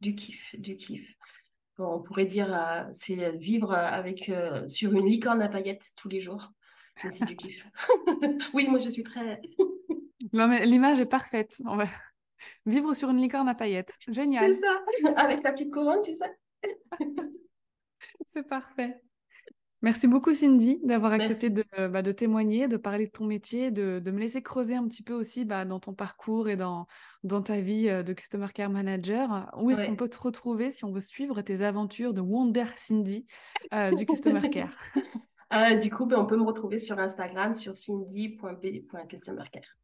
Du 0.00 0.14
kiff, 0.14 0.54
du 0.58 0.76
kiff. 0.76 1.06
on 1.78 2.02
pourrait 2.02 2.24
dire, 2.24 2.52
euh, 2.52 2.84
c'est 2.92 3.36
vivre 3.36 3.72
avec, 3.72 4.28
euh, 4.28 4.66
sur 4.68 4.92
une 4.94 5.06
licorne 5.06 5.42
à 5.42 5.48
paillettes 5.48 5.92
tous 5.96 6.08
les 6.08 6.20
jours. 6.20 6.52
C'est 7.08 7.24
du 7.24 7.36
kiff. 7.36 7.66
oui, 8.54 8.68
moi 8.68 8.80
je 8.80 8.90
suis 8.90 9.02
très... 9.02 9.40
non 10.32 10.48
mais 10.48 10.66
l'image 10.66 11.00
est 11.00 11.06
parfaite. 11.06 11.60
On 11.66 11.76
va... 11.76 11.84
Vivre 12.66 12.94
sur 12.94 13.10
une 13.10 13.20
licorne 13.20 13.48
à 13.48 13.54
paillettes. 13.54 13.96
Génial. 14.08 14.52
C'est 14.52 14.60
ça. 14.60 14.82
Avec 15.16 15.42
ta 15.42 15.52
petite 15.52 15.72
couronne, 15.72 16.02
tu 16.02 16.14
sais. 16.14 16.36
C'est 18.32 18.48
parfait. 18.48 18.98
Merci 19.82 20.08
beaucoup 20.08 20.32
Cindy 20.32 20.80
d'avoir 20.84 21.12
accepté 21.12 21.50
de, 21.50 21.64
bah, 21.88 22.00
de, 22.00 22.12
témoigner, 22.12 22.66
de 22.66 22.78
parler 22.78 23.06
de 23.06 23.10
ton 23.10 23.26
métier, 23.26 23.70
de, 23.70 23.98
de, 23.98 24.10
me 24.10 24.20
laisser 24.20 24.40
creuser 24.40 24.74
un 24.74 24.88
petit 24.88 25.02
peu 25.02 25.12
aussi 25.12 25.44
bah, 25.44 25.66
dans 25.66 25.80
ton 25.80 25.92
parcours 25.92 26.48
et 26.48 26.56
dans, 26.56 26.86
dans 27.24 27.42
ta 27.42 27.60
vie 27.60 27.90
euh, 27.90 28.02
de 28.02 28.14
Customer 28.14 28.46
Care 28.54 28.70
Manager. 28.70 29.52
Où 29.60 29.70
est-ce 29.70 29.84
qu'on 29.84 29.96
peut 29.96 30.08
te 30.08 30.18
retrouver 30.18 30.70
si 30.70 30.86
on 30.86 30.92
veut 30.92 31.02
suivre 31.02 31.42
tes 31.42 31.60
aventures 31.60 32.14
de 32.14 32.22
Wonder 32.22 32.64
Cindy 32.76 33.26
euh, 33.74 33.90
du 33.90 34.06
Customer 34.06 34.40
Care? 34.50 34.74
Euh, 35.52 35.76
Du 35.76 35.90
coup, 35.90 36.06
ben, 36.06 36.20
on 36.20 36.26
peut 36.26 36.38
me 36.38 36.44
retrouver 36.44 36.78
sur 36.78 36.98
Instagram 36.98 37.52
sur 37.52 37.76
cindy.b.customercare. 37.76 39.76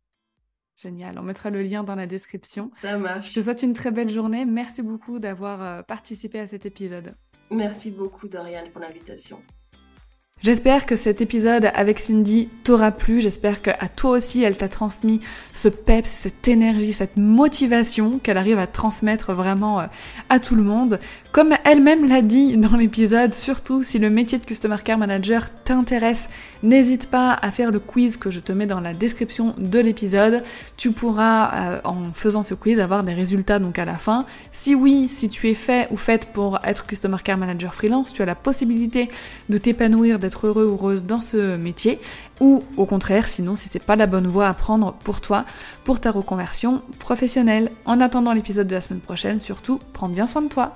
Génial, 0.77 1.19
on 1.19 1.23
mettra 1.23 1.51
le 1.51 1.61
lien 1.61 1.85
dans 1.85 1.97
la 1.97 2.07
description. 2.07 2.71
Ça 2.81 2.97
marche. 2.97 3.29
Je 3.31 3.35
te 3.35 3.43
souhaite 3.43 3.63
une 3.63 3.75
très 3.75 3.91
belle 3.91 4.09
journée. 4.09 4.47
Merci 4.47 4.83
beaucoup 4.83 5.19
d'avoir 5.19 5.85
participé 5.85 6.39
à 6.39 6.47
cet 6.47 6.65
épisode. 6.65 7.15
Merci 7.51 7.91
beaucoup 7.91 8.29
Doriane 8.29 8.71
pour 8.71 8.81
l'invitation. 8.81 9.43
J'espère 10.41 10.87
que 10.87 10.95
cet 10.95 11.21
épisode 11.21 11.69
avec 11.75 11.99
Cindy 11.99 12.49
t'aura 12.63 12.93
plu. 12.93 13.21
J'espère 13.21 13.61
qu'à 13.61 13.89
toi 13.89 14.13
aussi, 14.13 14.45
elle 14.45 14.57
t'a 14.57 14.69
transmis 14.69 15.19
ce 15.53 15.69
peps, 15.69 16.09
cette 16.09 16.47
énergie, 16.47 16.93
cette 16.93 17.17
motivation 17.17 18.21
qu'elle 18.21 18.37
arrive 18.37 18.61
à 18.61 18.69
transmettre 18.69 19.33
vraiment 19.33 19.81
euh, 19.81 19.87
à 20.29 20.39
tout 20.39 20.55
le 20.55 20.63
monde. 20.63 21.01
Comme 21.33 21.55
elle-même 21.65 22.09
l'a 22.09 22.23
dit 22.23 22.57
dans 22.57 22.77
l'épisode, 22.77 23.33
surtout 23.33 23.83
si 23.83 23.99
le 23.99 24.11
métier 24.11 24.39
de 24.39 24.45
Customer 24.45 24.77
Care 24.85 24.97
Manager 24.97 25.51
t'intéresse, 25.65 26.29
n'hésite 26.63 27.11
pas 27.11 27.37
à 27.43 27.51
faire 27.51 27.73
le 27.73 27.81
quiz 27.81 28.17
que 28.17 28.31
je 28.31 28.39
te 28.39 28.53
mets 28.53 28.67
dans 28.67 28.81
la 28.81 28.95
description 28.95 29.57
de 29.59 29.81
l'épisode. 29.81 30.45
Tu 30.77 30.93
pourras, 30.93 31.53
euh, 31.55 31.81
en 31.83 32.13
faisant 32.13 32.43
ce 32.43 32.55
quiz, 32.55 32.79
avoir 32.79 33.03
des 33.03 33.13
résultats 33.13 33.59
donc 33.59 33.81
à 33.81 33.85
la 33.85 33.97
fin. 33.97 34.25
Si 34.53 34.77
oui, 34.77 35.09
si 35.09 35.29
tu 35.29 35.49
es 35.49 35.55
fait 35.55 35.89
ou 35.91 35.97
faite 35.97 36.29
pour 36.33 36.61
être 36.63 36.87
Customer 36.87 37.19
Care 37.25 37.39
Manager 37.39 37.75
freelance, 37.75 38.13
tu 38.13 38.23
as 38.23 38.27
la 38.27 38.37
possibilité 38.37 39.09
de 39.49 39.59
t'épanouir, 39.59 40.21
heureux 40.37 40.65
ou 40.65 40.75
heureuse 40.75 41.05
dans 41.05 41.21
ce 41.21 41.57
métier, 41.57 41.99
ou 42.41 42.63
au 42.77 42.87
contraire, 42.87 43.27
sinon 43.27 43.57
si 43.57 43.69
c'est 43.69 43.79
pas 43.79 43.97
la 43.97 44.07
bonne 44.07 44.27
voie 44.27 44.49
à 44.49 44.55
prendre 44.55 44.93
pour 44.93 45.21
toi, 45.21 45.45
pour 45.85 46.01
ta 46.01 46.11
reconversion 46.11 46.83
professionnelle. 46.99 47.71
En 47.85 48.01
attendant 48.01 48.33
l'épisode 48.33 48.67
de 48.67 48.75
la 48.75 48.81
semaine 48.81 49.01
prochaine, 49.01 49.41
surtout, 49.41 49.81
prends 49.93 50.09
bien 50.09 50.27
soin 50.27 50.43
de 50.43 50.49
toi. 50.49 50.75